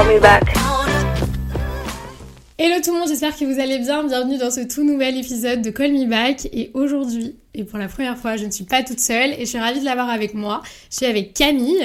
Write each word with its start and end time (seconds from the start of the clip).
Call 0.00 0.14
me 0.14 0.20
back. 0.20 0.44
Hello 2.56 2.80
tout 2.82 2.90
le 2.94 3.00
monde, 3.00 3.08
j'espère 3.08 3.36
que 3.36 3.44
vous 3.44 3.60
allez 3.60 3.80
bien. 3.80 4.02
Bienvenue 4.02 4.38
dans 4.38 4.50
ce 4.50 4.60
tout 4.60 4.82
nouvel 4.82 5.18
épisode 5.18 5.60
de 5.60 5.68
Call 5.68 5.92
Me 5.92 6.06
Back. 6.06 6.48
Et 6.54 6.70
aujourd'hui, 6.72 7.36
et 7.52 7.64
pour 7.64 7.78
la 7.78 7.86
première 7.86 8.16
fois, 8.16 8.38
je 8.38 8.46
ne 8.46 8.50
suis 8.50 8.64
pas 8.64 8.82
toute 8.82 8.98
seule 8.98 9.34
et 9.34 9.40
je 9.40 9.44
suis 9.44 9.58
ravie 9.58 9.80
de 9.80 9.84
l'avoir 9.84 10.08
avec 10.08 10.32
moi. 10.32 10.62
Je 10.90 10.96
suis 10.96 11.06
avec 11.06 11.34
Camille, 11.34 11.84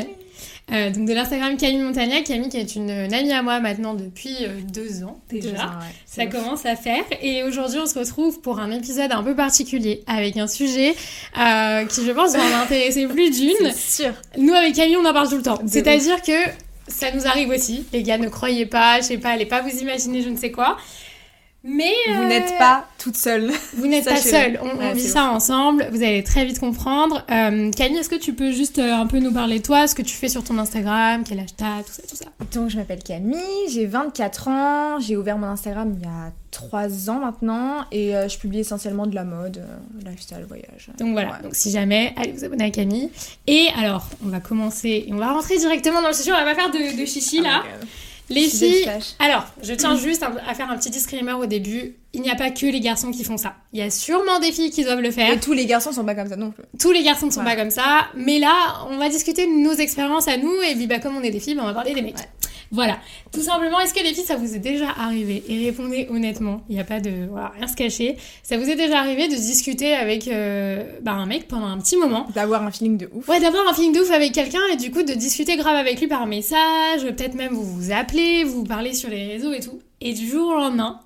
euh, 0.72 0.92
donc 0.92 1.10
de 1.10 1.14
l'Instagram 1.14 1.58
Camille 1.58 1.82
Montagnac. 1.82 2.24
Camille 2.24 2.48
qui 2.48 2.56
est 2.56 2.76
une, 2.78 2.90
une 2.90 3.14
amie 3.14 3.34
à 3.34 3.42
moi 3.42 3.60
maintenant 3.60 3.96
depuis 3.96 4.38
euh, 4.44 4.62
deux 4.74 5.04
ans 5.04 5.20
déjà. 5.30 5.50
Deux 5.50 5.58
ans, 5.58 5.64
ouais. 5.64 5.96
Ça 6.06 6.24
ouf. 6.24 6.30
commence 6.30 6.66
à 6.66 6.78
faire. 6.78 7.04
Et 7.22 7.44
aujourd'hui, 7.44 7.80
on 7.84 7.86
se 7.86 8.00
retrouve 8.00 8.40
pour 8.40 8.62
un 8.62 8.72
épisode 8.72 9.12
un 9.12 9.24
peu 9.24 9.36
particulier 9.36 10.06
avec 10.08 10.38
un 10.38 10.48
sujet 10.48 10.96
euh, 11.38 11.84
qui, 11.86 12.06
je 12.06 12.12
pense, 12.12 12.32
va 12.32 12.44
en 12.44 12.64
intéresser 12.64 13.08
plus 13.08 13.30
d'une. 13.38 13.74
Nous, 14.38 14.54
avec 14.54 14.74
Camille, 14.74 14.96
on 14.96 15.06
en 15.06 15.12
parle 15.12 15.28
tout 15.28 15.36
le 15.36 15.44
temps. 15.44 15.60
C'est-à-dire 15.68 16.22
que 16.22 16.65
ça 16.88 17.12
nous 17.12 17.28
arrive 17.28 17.50
aussi. 17.50 17.86
Les 17.94 18.04
gars, 18.04 18.18
ne 18.18 18.30
croyez 18.30 18.66
pas, 18.66 19.00
je 19.02 19.06
sais 19.06 19.18
pas, 19.18 19.30
allez 19.30 19.46
pas 19.46 19.62
vous 19.62 19.78
imaginer 19.78 20.22
je 20.22 20.30
ne 20.30 20.38
sais 20.38 20.52
quoi. 20.52 20.78
Mais 21.68 21.94
Vous 22.08 22.22
euh, 22.22 22.28
n'êtes 22.28 22.58
pas 22.60 22.88
toute 23.00 23.18
seule. 23.18 23.52
vous 23.76 23.88
n'êtes 23.88 24.06
pas 24.06 24.16
sachez-le. 24.18 24.58
seul. 24.58 24.72
On, 24.80 24.94
vit 24.94 25.08
ça 25.08 25.32
ensemble. 25.32 25.88
Vous 25.92 26.04
allez 26.04 26.24
très 26.24 26.46
vite 26.46 26.60
comprendre. 26.60 27.26
Euh, 27.32 27.72
Camille, 27.72 27.98
est-ce 27.98 28.10
que 28.10 28.16
tu 28.16 28.34
peux 28.34 28.52
juste 28.52 28.78
euh, 28.78 28.94
un 28.94 29.08
peu 29.08 29.18
nous 29.18 29.34
parler 29.34 29.58
de 29.58 29.64
toi, 29.64 29.88
ce 29.88 29.96
que 29.96 30.04
tu 30.04 30.16
fais 30.16 30.30
sur 30.30 30.44
ton 30.44 30.60
Instagram, 30.60 31.24
quel 31.28 31.40
âge 31.40 31.56
t'as, 31.58 31.82
tout 31.82 31.92
ça, 31.92 32.04
tout 32.08 32.16
ça? 32.16 32.26
Donc 32.54 32.70
je 32.70 32.78
m'appelle 32.78 33.02
Camille, 33.04 33.40
j'ai 33.70 33.88
24 33.88 34.48
ans, 34.48 35.00
j'ai 35.00 35.18
ouvert 35.18 35.40
mon 35.40 35.48
Instagram 35.48 35.96
il 35.98 36.04
y 36.04 36.08
a 36.08 36.32
3 36.52 37.10
ans 37.10 37.20
maintenant 37.20 37.86
et 37.92 38.16
euh, 38.16 38.30
je 38.30 38.38
publie 38.38 38.60
essentiellement 38.60 39.08
de 39.08 39.16
la 39.16 39.24
mode, 39.24 39.58
euh, 39.58 40.10
lifestyle, 40.10 40.46
voyage. 40.48 40.90
Donc 41.00 41.14
voilà. 41.14 41.32
Ouais. 41.32 41.44
Donc 41.44 41.56
si 41.56 41.72
jamais, 41.72 42.14
allez 42.16 42.32
vous 42.32 42.46
abonner 42.46 42.66
à 42.66 42.70
Camille. 42.70 43.10
Et 43.48 43.68
alors, 43.78 44.08
on 44.24 44.30
va 44.30 44.40
commencer 44.40 45.06
et 45.08 45.14
on 45.14 45.18
va 45.18 45.32
rentrer 45.34 45.58
directement 45.58 46.02
dans 46.02 46.10
le 46.10 46.14
sujet. 46.14 46.32
On 46.32 46.36
va 46.36 46.46
pas 46.46 46.56
faire 46.56 46.72
de, 46.72 47.00
de 47.00 47.06
chichi 47.06 47.42
là. 47.42 47.64
Oh 47.64 47.68
my 47.68 47.80
God. 47.80 47.88
Les 48.30 48.48
filles, 48.50 48.90
alors, 49.20 49.46
je 49.62 49.74
tiens 49.74 49.96
juste 49.96 50.24
à 50.24 50.54
faire 50.56 50.70
un 50.72 50.78
petit 50.78 50.90
disclaimer 50.90 51.34
au 51.34 51.46
début. 51.46 51.96
Il 52.14 52.22
n'y 52.22 52.30
a 52.32 52.36
pas 52.36 52.50
que 52.50 52.66
les 52.66 52.80
garçons 52.80 53.12
qui 53.12 53.24
font 53.24 53.38
ça. 53.38 53.56
Il 53.74 53.80
y 53.80 53.84
a 53.84 53.90
sûrement 53.92 54.40
des 54.40 54.52
filles 54.52 54.72
qui 54.72 54.84
doivent 54.84 55.02
le 55.02 55.12
faire. 55.12 55.32
Et 55.34 55.40
tous 55.40 55.54
les 55.54 55.66
garçons 55.66 55.92
sont 55.92 56.04
pas 56.06 56.16
comme 56.16 56.30
ça 56.30 56.36
non 56.36 56.50
plus. 56.52 56.64
Tous 56.80 56.92
les 56.92 57.04
garçons 57.04 57.28
ne 57.28 57.32
sont 57.32 57.42
Ouais. 57.42 57.46
pas 57.46 57.56
comme 57.56 57.70
ça. 57.70 58.08
Mais 58.16 58.40
là, 58.40 58.54
on 58.90 58.98
va 58.98 59.10
discuter 59.10 59.46
de 59.46 59.52
nos 59.52 59.74
expériences 59.74 60.28
à 60.28 60.38
nous. 60.38 60.54
Et 60.68 60.74
puis, 60.76 60.88
bah, 60.88 61.00
comme 61.00 61.16
on 61.18 61.22
est 61.24 61.30
des 61.30 61.40
filles, 61.40 61.56
bah, 61.56 61.62
on 61.64 61.68
va 61.68 61.74
parler 61.74 61.94
des 61.94 62.02
mecs. 62.02 62.16
Voilà. 62.72 63.00
Tout 63.32 63.42
simplement, 63.42 63.80
est-ce 63.80 63.94
que 63.94 64.04
les 64.04 64.14
filles, 64.14 64.26
ça 64.26 64.36
vous 64.36 64.56
est 64.56 64.60
déjà 64.60 64.90
arrivé 64.90 65.44
Et 65.48 65.66
répondez 65.66 66.08
honnêtement. 66.10 66.62
Il 66.70 66.76
n'y 66.76 66.82
a 66.82 66.86
pas 66.86 67.00
de. 67.00 67.28
Voilà, 67.30 67.50
rien 67.50 67.68
se 67.68 67.76
cacher. 67.76 68.18
Ça 68.44 68.58
vous 68.58 68.70
est 68.70 68.76
déjà 68.76 69.00
arrivé 69.00 69.28
de 69.28 69.36
discuter 69.36 69.94
avec 69.94 70.28
euh, 70.28 70.84
bah, 71.02 71.14
un 71.14 71.26
mec 71.26 71.48
pendant 71.48 71.68
un 71.68 71.78
petit 71.80 71.98
moment 71.98 72.28
D'avoir 72.34 72.64
un 72.64 72.72
feeling 72.72 72.98
de 72.98 73.10
ouf. 73.14 73.28
Ouais, 73.28 73.40
d'avoir 73.40 73.68
un 73.68 73.74
feeling 73.74 73.94
de 73.94 74.02
ouf 74.02 74.12
avec 74.12 74.34
quelqu'un 74.34 74.62
et 74.74 74.78
du 74.78 74.92
coup 74.92 75.04
de 75.04 75.14
discuter 75.14 75.58
grave 75.58 75.76
avec 75.76 76.00
lui 76.00 76.08
par 76.08 76.26
message, 76.28 77.04
peut-être 77.04 77.36
même 77.36 77.54
vous 77.54 77.66
vous 77.66 77.92
appelez, 77.92 78.44
vous 78.44 78.64
parlez 78.64 78.94
sur 78.94 79.10
les 79.10 79.28
réseaux 79.28 79.54
et 79.54 79.60
tout. 79.60 79.80
Et 80.02 80.14
du 80.14 80.28
jour 80.28 80.50
au 80.50 80.56
lendemain, 80.56 81.00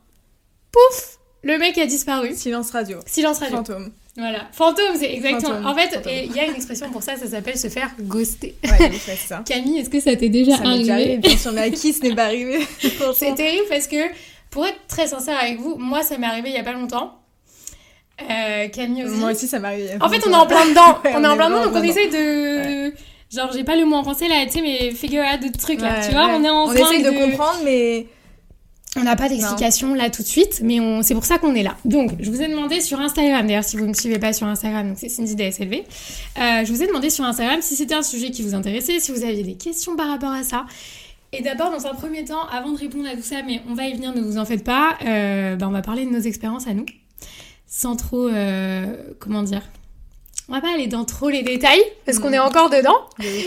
pouf, 0.71 1.19
le 1.43 1.57
mec 1.57 1.77
a 1.77 1.85
disparu. 1.85 2.33
Silence 2.35 2.71
radio. 2.71 2.99
Silence 3.05 3.39
radio. 3.39 3.57
Fantôme. 3.57 3.91
Voilà. 4.17 4.47
Fantôme, 4.51 4.95
c'est 4.97 5.13
exactement. 5.13 5.61
Fantôme, 5.61 5.67
En 5.67 5.75
fait, 5.75 6.25
il 6.25 6.35
y 6.35 6.39
a 6.39 6.45
une 6.45 6.55
expression 6.55 6.89
pour 6.89 7.03
ça, 7.03 7.15
ça 7.15 7.27
s'appelle 7.27 7.57
se 7.57 7.69
faire 7.69 7.91
ghoster. 8.01 8.55
Ouais, 8.63 8.71
ouais, 8.89 8.91
c'est 8.99 9.15
ça. 9.15 9.43
Camille, 9.47 9.79
est-ce 9.79 9.89
que 9.89 9.99
ça 9.99 10.15
t'est 10.15 10.29
déjà 10.29 10.57
Ça 10.57 10.63
m'est 10.63 10.79
déjà 10.79 10.93
arrivé, 10.93 11.11
arrivé 11.11 11.17
bien 11.17 11.37
sûr, 11.37 11.51
mais 11.53 11.61
à 11.61 11.69
qui 11.69 11.93
ce 11.93 12.01
n'est 12.01 12.15
pas 12.15 12.25
arrivé. 12.25 12.59
C'est 13.15 13.35
terrible 13.35 13.65
parce 13.69 13.87
que, 13.87 13.95
pour 14.49 14.65
être 14.65 14.79
très 14.87 15.07
sincère 15.07 15.37
avec 15.39 15.59
vous, 15.59 15.75
moi 15.77 16.03
ça 16.03 16.17
m'est 16.17 16.27
arrivé 16.27 16.49
il 16.49 16.55
y 16.55 16.59
a 16.59 16.63
pas 16.63 16.73
longtemps. 16.73 17.15
Euh, 18.29 18.67
Camille 18.69 19.05
aussi. 19.05 19.15
Moi 19.15 19.31
aussi, 19.31 19.47
ça 19.47 19.59
m'est 19.59 19.67
arrivé. 19.69 19.89
En 20.01 20.09
fait, 20.09 20.21
on 20.27 20.31
est 20.31 20.35
en 20.35 20.45
plein 20.47 20.65
dedans. 20.67 20.97
Ouais, 21.05 21.13
on 21.15 21.23
est 21.23 21.27
en 21.27 21.35
plein 21.37 21.49
dedans, 21.49 21.63
donc 21.65 21.75
on 21.75 21.83
essaie 21.83 22.07
de. 22.07 22.93
Genre, 23.33 23.51
j'ai 23.53 23.63
pas 23.63 23.75
le 23.75 23.85
mot 23.85 23.95
en 23.97 24.03
français 24.03 24.27
là, 24.27 24.43
tu 24.45 24.53
sais, 24.53 24.61
mais 24.61 24.89
figure 24.91 25.23
out 25.23 25.39
de 25.39 25.55
trucs 25.55 25.79
là, 25.81 25.99
Ouais, 25.99 26.05
tu 26.07 26.11
vois. 26.13 26.25
ouais. 26.25 26.33
On 26.35 26.43
est 26.43 26.49
en 26.49 26.63
On 26.63 26.73
train 26.73 26.91
essaye 26.91 27.03
de 27.03 27.11
comprendre, 27.11 27.59
mais 27.63 28.07
On 28.95 29.03
n'a 29.03 29.15
pas 29.15 29.29
d'explication 29.29 29.93
là 29.93 30.09
tout 30.09 30.23
de 30.23 30.27
suite, 30.27 30.61
mais 30.63 30.79
on... 30.79 31.03
c'est 31.03 31.13
pour 31.13 31.25
ça 31.25 31.37
qu'on 31.37 31.53
est 31.53 31.61
là. 31.61 31.77
Donc, 31.85 32.11
je 32.19 32.31
vous 32.31 32.41
ai 32.41 32.47
demandé 32.47 32.81
sur 32.81 32.99
Instagram, 32.99 33.45
d'ailleurs, 33.45 33.63
si 33.63 33.77
vous 33.77 33.83
ne 33.83 33.89
me 33.89 33.93
suivez 33.93 34.17
pas 34.17 34.33
sur 34.33 34.47
Instagram, 34.47 34.89
donc 34.89 34.97
c'est 34.99 35.09
Cindy 35.09 35.35
DSLV, 35.35 35.75
euh, 35.75 36.65
je 36.65 36.73
vous 36.73 36.81
ai 36.81 36.87
demandé 36.87 37.11
sur 37.11 37.23
Instagram 37.23 37.61
si 37.61 37.75
c'était 37.75 37.93
un 37.93 38.01
sujet 38.01 38.31
qui 38.31 38.41
vous 38.41 38.55
intéressait, 38.55 38.99
si 38.99 39.11
vous 39.11 39.23
aviez 39.23 39.43
des 39.43 39.55
questions 39.55 39.95
par 39.95 40.07
rapport 40.07 40.31
à 40.31 40.43
ça. 40.43 40.65
Et 41.33 41.43
d'abord, 41.43 41.71
dans 41.71 41.85
un 41.85 41.93
premier 41.93 42.25
temps, 42.25 42.47
avant 42.51 42.71
de 42.71 42.79
répondre 42.79 43.07
à 43.07 43.15
tout 43.15 43.21
ça, 43.21 43.43
mais 43.45 43.61
on 43.69 43.75
va 43.75 43.85
y 43.85 43.93
venir, 43.93 44.15
ne 44.15 44.21
vous 44.21 44.39
en 44.39 44.45
faites 44.45 44.63
pas, 44.63 44.97
euh, 45.05 45.55
bah, 45.55 45.67
on 45.67 45.71
va 45.71 45.83
parler 45.83 46.05
de 46.05 46.11
nos 46.11 46.21
expériences 46.21 46.65
à 46.65 46.73
nous, 46.73 46.87
sans 47.67 47.95
trop, 47.95 48.27
euh, 48.27 48.87
comment 49.19 49.43
dire, 49.43 49.61
on 50.49 50.53
va 50.53 50.61
pas 50.61 50.73
aller 50.73 50.87
dans 50.87 51.05
trop 51.05 51.29
les 51.29 51.43
détails, 51.43 51.81
parce 52.05 52.17
qu'on 52.19 52.31
Mm. 52.31 52.33
est 52.33 52.39
encore 52.39 52.69
dedans, 52.71 52.97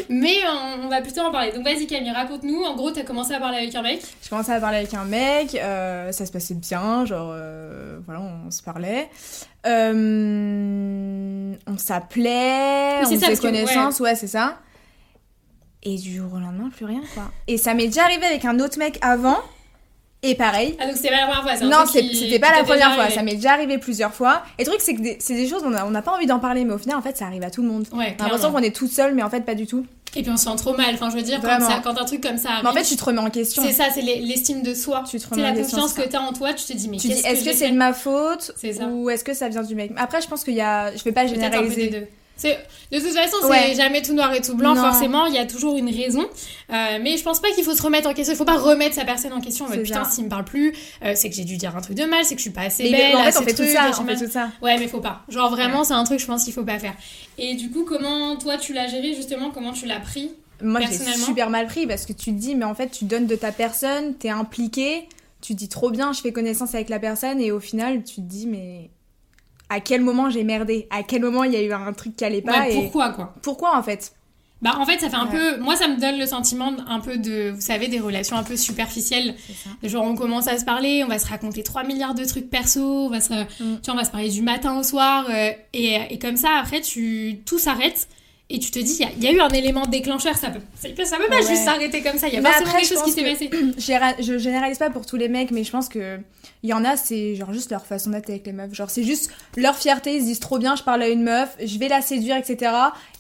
mais 0.09 0.37
on, 0.47 0.85
on 0.87 0.89
va 0.89 1.01
plutôt 1.03 1.21
en 1.23 1.33
parler. 1.33 1.51
Donc 1.53 1.65
vas-y 1.65 1.87
Camille, 1.87 2.13
raconte-nous, 2.13 2.63
en 2.63 2.77
gros, 2.77 2.91
t'as 2.93 3.03
commencé 3.03 3.35
à 3.35 3.41
parler 3.41 3.59
avec 3.59 3.75
un 3.75 3.83
mec, 3.83 4.01
Je 4.23 4.29
commençais 4.31 4.53
à 4.53 4.61
parler 4.61 4.79
avec 4.79 4.95
un 4.95 5.05
mec, 5.05 5.55
euh, 5.57 6.13
ça 6.13 6.25
se 6.27 6.33
passait 6.33 6.55
bien, 6.55 7.05
genre 7.05 7.31
euh, 7.35 7.99
voilà, 8.07 8.21
on 8.47 8.51
se 8.51 8.63
parlait. 8.63 9.09
Euh, 10.13 11.55
on 11.67 11.79
s'appelait, 11.79 13.01
Oui, 13.05 13.17
on 13.17 13.21
faisait 13.21 13.37
connaissance, 13.37 14.01
ouais, 14.01 14.15
c'est 14.15 14.27
ça. 14.27 14.59
Et 15.83 15.97
du 15.97 16.15
jour 16.17 16.33
au 16.33 16.39
lendemain, 16.39 16.71
plus 16.71 16.85
rien 16.85 17.01
quoi. 17.15 17.25
Et 17.49 17.59
ça 17.59 17.75
m'est 17.75 17.87
déjà 17.87 18.05
arrivé 18.05 18.25
avec 18.25 18.45
un 18.45 18.61
autre 18.61 18.79
mec 18.79 18.99
avant, 19.03 19.39
et 20.23 20.35
pareil. 20.35 20.77
Ah 20.81 20.87
donc 20.87 20.97
c'était 20.97 21.11
pas 21.11 21.17
la 21.21 21.27
première 21.27 21.43
fois, 21.59 21.67
un 21.67 21.69
Non, 21.69 21.85
qui- 21.87 22.17
c'était 22.17 22.39
pas 22.39 22.51
la 22.57 22.65
première 22.65 22.95
fois, 22.95 23.11
ça 23.11 23.23
m'est 23.23 23.35
déjà 23.35 23.53
arrivé 23.53 23.79
plusieurs 23.79 24.15
fois. 24.15 24.43
Et 24.59 24.63
le 24.65 24.69
truc, 24.69 24.81
c'est 24.81 24.95
que 24.95 25.03
c'est 25.19 25.35
des 25.35 25.49
choses, 25.49 25.63
on 25.65 25.91
n'a 25.91 26.03
pas 26.03 26.13
envie 26.13 26.27
d'en 26.27 26.39
parler, 26.39 26.65
mais 26.65 26.75
au 26.75 26.79
final, 26.79 26.97
en 26.97 27.03
fait, 27.03 27.17
ça 27.17 27.27
arrive 27.27 27.43
à 27.43 27.51
tout 27.51 27.63
le 27.63 27.69
monde. 27.69 27.87
Ouais, 27.93 28.17
On 28.19 28.23
a 28.23 28.25
l'impression 28.29 28.53
qu'on 28.53 28.59
est 28.59 28.75
toute 28.75 28.93
seule, 28.93 29.15
mais 29.15 29.23
en 29.23 29.31
fait, 29.31 29.41
pas 29.43 29.55
du 29.55 29.67
tout. 29.67 29.85
Et 30.15 30.21
puis 30.23 30.31
on 30.31 30.37
se 30.37 30.45
sent 30.45 30.57
trop 30.59 30.77
mal, 30.77 30.95
enfin 30.95 31.09
je 31.09 31.17
veux 31.17 31.23
dire, 31.23 31.41
quand, 31.41 31.59
ça- 31.59 31.81
un 31.83 32.05
truc 32.05 32.23
comme 32.23 32.37
ça 32.37 32.51
arrive, 32.51 32.65
Mais 32.65 32.69
en 32.71 32.75
fait, 32.75 32.83
tu 32.83 32.97
te 32.97 33.03
remets 33.05 33.21
en 33.23 33.31
question. 33.31 33.63
c'est 33.63 33.73
ça, 33.73 33.85
c'est 33.95 34.03
l'es- 34.03 34.21
l'estime 34.21 34.63
de 34.63 34.75
soi. 34.75 35.05
Tu 35.11 35.19
te 35.19 35.27
remets 35.27 35.41
la 35.43 35.49
en 35.53 35.55
question. 35.55 35.79
confiance 35.79 35.95
c'est 35.97 36.05
que 36.05 36.09
t'as 36.11 36.21
en 36.21 36.35
toi, 36.35 36.53
tu 36.53 36.67
te 36.67 36.73
dis 36.75 36.87
mais 36.91 36.99
Tu 36.99 37.09
dis, 37.09 37.15
qu'est-ce 37.15 37.27
est-ce 37.27 37.45
que, 37.47 37.55
c'est 37.57 37.71
de 37.71 37.77
ma 37.77 37.95
faute 37.95 38.53
C'est 38.57 38.75
ça. 38.75 38.85
ou 38.89 39.09
est-ce 39.09 39.25
que 39.25 39.33
ça 39.33 39.49
vient 39.49 39.63
du 39.63 39.75
mec? 39.75 39.91
Après, 39.97 40.21
je 40.21 40.29
pense 40.29 40.45
qu'il 40.45 40.53
y 40.53 40.61
a. 40.61 40.95
Je 40.95 41.03
vais 41.03 41.13
pas 41.13 41.25
Peut-être 41.25 41.39
un 41.45 41.49
peu 41.63 41.71
généraliser. 41.71 42.09
De 42.49 42.99
toute 42.99 43.13
façon, 43.13 43.37
c'est 43.43 43.47
Ouais. 43.49 43.75
jamais 43.75 44.03
tout 44.03 44.13
noir 44.13 44.33
et 44.35 44.41
tout 44.41 44.55
blanc, 44.55 44.75
Non. 44.75 44.83
forcément, 44.83 45.27
il 45.27 45.35
y 45.35 45.39
a 45.39 45.47
toujours 45.47 45.77
une 45.77 45.89
raison. 45.89 46.23
Euh, 46.73 46.99
mais 47.01 47.17
je 47.17 47.23
pense 47.23 47.41
pas 47.41 47.51
qu'il 47.53 47.65
faut 47.65 47.75
se 47.75 47.83
remettre 47.83 48.09
en 48.09 48.15
question, 48.15 48.35
il 48.35 48.37
faut 48.37 48.45
pas 48.45 48.59
remettre 48.59 48.95
sa 48.95 49.05
personne 49.05 49.33
en 49.33 49.41
question. 49.41 49.65
en 49.67 49.69
mode, 49.69 49.83
putain, 49.83 50.05
s'il 50.05 50.25
me 50.25 50.29
parle 50.29 50.45
plus, 50.45 50.75
euh, 51.05 51.13
c'est 51.15 51.29
que 51.31 51.35
j'ai 51.37 51.45
dû 51.45 51.57
dire 51.57 51.77
un 51.77 51.81
truc 51.81 51.97
de 51.97 52.05
mal, 52.05 52.25
c'est 52.25 52.35
que 52.35 52.39
je 52.41 52.45
suis 52.45 52.51
pas 52.51 52.63
assez 52.63 52.85
Mais 52.85 52.91
belle. 52.91 53.17
en 53.17 53.25
fait, 53.25 53.39
on 53.39 53.43
fait 53.43 53.55
tout 53.55 53.65
ça. 53.65 53.91
On 54.01 54.05
fait 54.07 54.17
tout 54.25 54.31
ça. 54.31 54.51
Ouais, 54.61 54.79
mais 54.79 54.89
faut 54.89 55.01
pas. 55.01 55.23
Genre 55.29 55.51
vraiment, 55.51 55.85
c'est 55.85 55.95
un 55.95 56.05
truc, 56.05 56.19
je 56.21 56.27
pense 56.27 56.45
qu'il 56.45 56.53
faut 56.53 56.65
pas 56.65 56.79
faire. 56.79 56.95
Et 57.39 57.55
du 57.55 57.71
coup, 57.71 57.85
comment 57.85 58.37
toi 58.37 58.57
tu 58.59 58.73
l'as 58.73 58.89
géré 58.89 59.15
justement 59.15 59.51
Comment 59.51 59.73
tu 59.73 59.87
l'as 59.87 60.01
pris 60.01 60.31
Moi, 60.63 60.81
j'ai 60.81 61.13
super 61.19 61.51
mal 61.51 61.67
pris 61.67 61.87
parce 61.87 62.05
que 62.07 62.13
tu 62.13 62.27
te 62.27 62.39
dis, 62.39 62.55
mais 62.55 62.65
en 62.65 62.75
fait, 62.75 62.89
tu 62.89 63.05
donnes 63.05 63.27
de 63.27 63.37
ta 63.37 63.53
personne, 63.53 64.15
t'es 64.15 64.29
impliqué, 64.31 65.09
tu 65.41 65.55
te 65.55 65.59
dis 65.59 65.69
trop 65.69 65.91
bien, 65.91 66.13
je 66.13 66.21
fais 66.21 66.33
connaissance 66.33 66.75
avec 66.75 66.89
la 66.89 66.99
personne, 67.01 67.41
et 67.41 67.51
au 67.51 67.59
final, 67.61 68.05
tu 68.05 68.17
te 68.17 68.21
dis, 68.21 68.47
mais 68.47 68.91
à 69.73 69.81
quel 69.81 70.01
moment 70.03 70.31
j'ai 70.31 70.45
merdé 70.45 70.87
À 70.91 71.03
quel 71.03 71.23
moment 71.23 71.45
il 71.45 71.53
y 71.53 71.57
a 71.57 71.63
eu 71.63 71.73
un 71.73 71.93
truc 71.93 72.17
qui 72.17 72.25
allait 72.25 72.43
pas 72.43 72.61
Ouais, 72.61 72.73
et 72.75 72.81
Pourquoi 72.83 73.11
quoi 73.11 73.35
pourquoi 73.43 73.77
en 73.79 73.83
fait 73.83 74.13
Bah 74.61 74.75
en 74.79 74.87
fait 74.87 74.99
ça 75.01 75.11
fait 75.11 75.17
un 75.17 75.27
Ouais. 75.27 75.39
peu 75.57 75.61
moi 75.61 75.75
ça 75.77 75.89
me 75.89 76.01
donne 76.01 76.19
le 76.19 76.27
sentiment 76.27 76.73
un 76.89 77.01
peu 77.01 77.17
de 77.19 77.51
vous 77.51 77.61
savez 77.61 77.89
des 77.89 77.99
relations 77.99 78.37
un 78.37 78.43
peu 78.45 78.57
superficielles 78.57 79.35
genre 79.83 80.05
on 80.05 80.15
commence 80.15 80.47
à 80.49 80.59
se 80.59 80.65
parler 80.65 81.03
on 81.05 81.09
va 81.09 81.19
se 81.19 81.27
raconter 81.27 81.63
3 81.63 81.83
milliards 81.85 82.15
de 82.15 82.25
trucs 82.25 82.49
perso 82.51 83.07
on 83.07 83.09
va 83.11 83.21
se 83.21 83.33
Mm. 83.33 83.45
tu 83.59 83.65
vois, 83.87 83.95
on 83.95 83.97
va 83.97 84.05
se 84.05 84.11
parler 84.11 84.31
du 84.31 84.43
matin 84.43 84.79
au 84.79 84.83
soir 84.83 85.27
euh, 85.31 85.51
et, 85.73 85.99
et 86.11 86.19
comme 86.19 86.37
ça 86.37 86.51
après 86.61 86.81
tu 86.81 87.39
tout 87.47 87.59
s'arrête 87.59 88.09
et 88.55 88.59
tu 88.59 88.71
te 88.71 88.79
dis, 88.79 88.97
il 88.99 89.01
y 89.01 89.05
a- 89.05 89.11
il 89.17 89.25
y, 89.25 89.29
a 89.29 89.33
eu 89.33 89.41
un 89.41 89.49
élément 89.49 89.87
déclencheur, 89.87 90.37
ça 90.37 90.51
peut, 90.51 90.61
ça 90.81 90.89
peut, 90.91 91.27
pas 91.29 91.37
Ouais. 91.37 91.47
juste 91.47 91.65
s'arrêter 91.65 92.03
comme 92.03 92.19
ça, 92.19 92.29
il 92.29 92.35
y 92.35 92.37
a 92.37 92.43
forcément 92.43 92.69
après, 92.71 92.83
quelque 92.83 92.95
chose 92.95 93.03
qui 93.05 93.13
s'est 93.13 93.23
passé. 93.25 93.51
Je 94.23 94.39
généralise 94.39 94.79
pas 94.79 94.91
pour 94.91 95.07
tous 95.07 95.17
les 95.17 95.29
mecs, 95.29 95.51
mais 95.51 95.65
je 95.65 95.71
pense 95.71 95.89
que 95.89 96.19
il 96.65 96.71
y 96.71 96.73
en 96.73 96.85
a, 96.85 96.97
c'est 96.97 97.35
genre 97.35 97.53
juste 97.53 97.71
leur 97.73 97.85
façon 97.87 98.11
d'être 98.11 98.31
avec 98.31 98.47
les 98.47 98.53
meufs. 98.53 98.73
Genre, 98.73 98.89
c'est 98.89 99.03
juste 99.03 99.31
leur 99.57 99.77
fierté. 99.77 100.15
Ils 100.15 100.21
se 100.21 100.27
disent 100.27 100.39
trop 100.41 100.59
bien, 100.59 100.77
je 100.77 100.83
parle 100.85 101.03
à 101.03 101.09
une 101.09 101.23
meuf, 101.25 101.57
je 101.65 101.77
vais 101.79 101.89
la 101.89 102.01
séduire, 102.01 102.37
etc. 102.37 102.71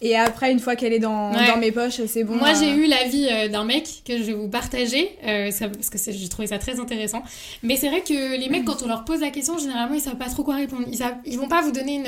Et 0.01 0.17
après, 0.17 0.53
une 0.53 0.61
fois 0.61 0.77
qu'elle 0.77 0.93
est 0.93 1.01
dans, 1.01 1.33
Ouais. 1.33 1.47
dans 1.49 1.57
mes 1.57 1.73
poches, 1.73 2.01
c'est 2.07 2.23
bon. 2.23 2.37
Moi, 2.37 2.51
euh, 2.51 2.55
j'ai 2.61 2.71
eu 2.71 2.87
l'avis 2.87 3.27
euh, 3.29 3.49
d'un 3.49 3.65
mec 3.65 4.03
que 4.07 4.17
je 4.19 4.23
vais 4.23 4.33
vous 4.33 4.49
partager, 4.49 5.17
euh, 5.27 5.51
ça- 5.51 5.69
parce 5.69 5.91
que 5.91 5.99
j'ai 6.13 6.29
trouvé 6.29 6.47
ça 6.49 6.59
très 6.59 6.79
intéressant. 6.79 7.23
Mais 7.65 7.77
c'est 7.77 7.89
vrai 7.89 8.03
que 8.03 8.37
les 8.39 8.49
mecs, 8.49 8.65
quand 8.65 8.83
on 8.85 8.87
leur 8.87 9.05
pose 9.05 9.21
la 9.21 9.31
question, 9.31 9.59
généralement, 9.59 9.95
ils 9.95 10.01
savent 10.01 10.17
pas 10.17 10.29
trop 10.29 10.45
quoi 10.45 10.55
répondre. 10.57 10.85
Ils, 10.89 10.99
savent- 10.99 11.17
ils 11.27 11.37
vont 11.39 11.49
pas 11.49 11.63
vous 11.63 11.73
donner 11.73 11.97
une, 11.97 12.07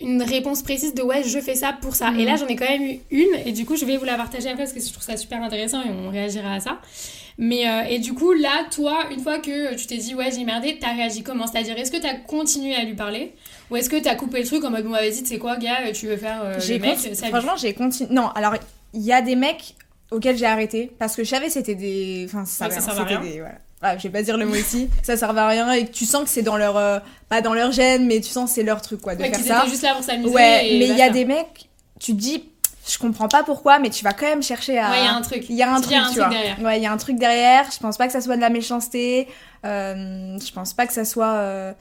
une 0.00 0.22
réponse 0.22 0.62
précise 0.62 0.92
de 0.94 1.02
ouais, 1.02 1.22
je 1.24 1.38
fais 1.38 1.54
ça 1.54 1.72
pour 1.80 1.94
ça. 1.94 2.10
Mhm. 2.10 2.20
Et 2.20 2.24
là, 2.24 2.36
j'en 2.36 2.46
ai 2.48 2.56
quand 2.56 2.68
même 2.68 2.82
eu 2.82 2.98
une, 3.10 3.34
et 3.46 3.52
du 3.52 3.64
coup, 3.64 3.76
je 3.76 3.84
vais 3.84 3.96
vous 3.96 4.04
la 4.04 4.16
partager 4.16 4.48
après 4.48 4.64
parce 4.64 4.72
que 4.72 4.80
je 4.80 4.90
trouve 4.92 5.02
ça 5.04 5.16
super 5.16 5.42
intéressant 5.42 5.82
et 5.82 5.90
on 5.90 6.10
réagira 6.10 6.52
à 6.54 6.60
ça. 6.60 6.80
Mais 7.38 7.68
euh, 7.68 7.82
et 7.88 7.98
du 7.98 8.12
coup, 8.14 8.32
là, 8.32 8.64
toi, 8.70 9.06
une 9.10 9.20
fois 9.20 9.38
que 9.38 9.74
tu 9.74 9.86
t'es 9.86 9.96
dit 9.96 10.14
ouais, 10.14 10.30
j'ai 10.30 10.44
merdé, 10.44 10.78
t'as 10.80 10.92
réagi 10.94 11.22
comment? 11.22 11.46
C'est-à-dire, 11.46 11.76
est-ce 11.78 11.90
que 11.90 11.96
t'as 11.96 12.14
continué 12.14 12.74
à 12.76 12.84
lui 12.84 12.94
parler? 12.94 13.32
Ou 13.70 13.76
est-ce 13.76 13.90
que 13.90 13.96
t'as 13.96 14.14
coupé 14.14 14.40
le 14.40 14.46
truc 14.46 14.62
en 14.64 14.70
mode 14.70 14.84
bon, 14.84 14.90
bah, 14.90 15.00
vas-y, 15.00 15.22
tu 15.22 15.26
sais 15.26 15.38
quoi, 15.38 15.56
gars, 15.56 15.90
tu 15.92 16.06
veux 16.06 16.16
faire 16.16 16.42
euh, 16.44 16.60
J'ai 16.60 16.78
mec. 16.78 16.96
Franchement, 16.98 17.56
j'ai 17.56 17.72
continué. 17.74 18.08
Non, 18.12 18.28
alors 18.34 18.54
il 18.92 19.02
y 19.02 19.12
a 19.12 19.20
des 19.22 19.34
mecs 19.36 19.74
auxquels 20.12 20.36
j'ai 20.36 20.46
arrêté 20.46 20.92
parce 20.98 21.16
que 21.16 21.24
je 21.24 21.30
savais 21.30 21.50
c'était 21.50 21.74
des. 21.74 22.24
Enfin, 22.28 22.44
ça, 22.44 22.68
Ouais, 22.68 22.74
ça 22.80 22.92
rien, 22.92 23.06
c'était 23.08 23.28
des- 23.32 23.38
voilà. 23.40 23.58
Ouais, 23.84 23.96
je 23.98 24.02
vais 24.04 24.08
pas 24.08 24.22
dire 24.22 24.36
le 24.38 24.46
mot 24.46 24.54
ici, 24.54 24.88
ça 25.02 25.16
servait 25.16 25.40
à 25.42 25.48
rien 25.48 25.70
et 25.72 25.84
que 25.86 25.92
tu 25.92 26.06
sens 26.06 26.24
que 26.24 26.30
c'est 26.30 26.42
dans 26.42 26.56
leur. 26.56 26.76
euh, 26.76 26.98
pas 27.28 27.40
dans 27.42 27.54
leur 27.54 27.70
gène, 27.70 28.06
mais 28.06 28.20
tu 28.20 28.30
sens 28.30 28.48
que 28.50 28.54
c'est 28.54 28.62
leur 28.62 28.80
truc 28.82 29.00
quoi, 29.00 29.14
de 29.14 29.22
Ouais, 29.22 29.30
faire 29.32 29.60
ça. 29.62 29.66
juste 29.68 29.82
là 29.82 29.94
pour 29.94 30.02
s'amuser. 30.04 30.34
Ouais, 30.34 30.68
et 30.70 30.78
mais 30.78 30.88
il 30.88 30.96
y 30.96 31.02
a 31.02 31.10
des 31.10 31.24
mecs, 31.24 31.68
tu 32.00 32.12
te 32.12 32.18
dis, 32.18 32.44
je 32.88 32.98
comprends 32.98 33.28
pas 33.28 33.42
pourquoi, 33.42 33.78
mais 33.78 33.90
tu 33.90 34.02
vas 34.04 34.12
quand 34.12 34.26
même 34.26 34.42
chercher 34.42 34.78
à. 34.78 34.90
Ouais, 34.90 34.98
il 35.00 35.04
y 35.04 35.08
a 35.08 35.14
un 35.14 35.20
truc. 35.22 35.44
Il 35.50 35.56
y 35.56 35.62
a 35.62 35.72
un 35.72 35.80
Tu 35.80 35.88
truc, 35.88 35.96
dis, 35.96 35.96
il 35.96 35.98
y 35.98 36.02
a 36.02 36.04
un 36.06 36.08
tu 36.08 36.18
truc 36.18 36.22
vois. 36.26 36.28
derrière. 36.34 36.58
Ouais, 36.62 36.78
il 36.78 36.82
y 36.82 36.86
a 36.86 36.92
un 36.92 36.96
truc 36.96 37.16
derrière. 37.18 37.66
Je 37.72 37.78
pense 37.78 37.96
pas 37.96 38.06
que 38.06 38.12
ça 38.12 38.20
soit 38.20 38.36
de 38.36 38.40
la 38.40 38.50
méchanceté. 38.50 39.28
Euh, 39.64 40.38
je 40.38 40.52
pense 40.52 40.72
pas 40.74 40.86
que 40.86 40.92
ça 40.92 41.04
soit. 41.04 41.32
euh, 41.32 41.72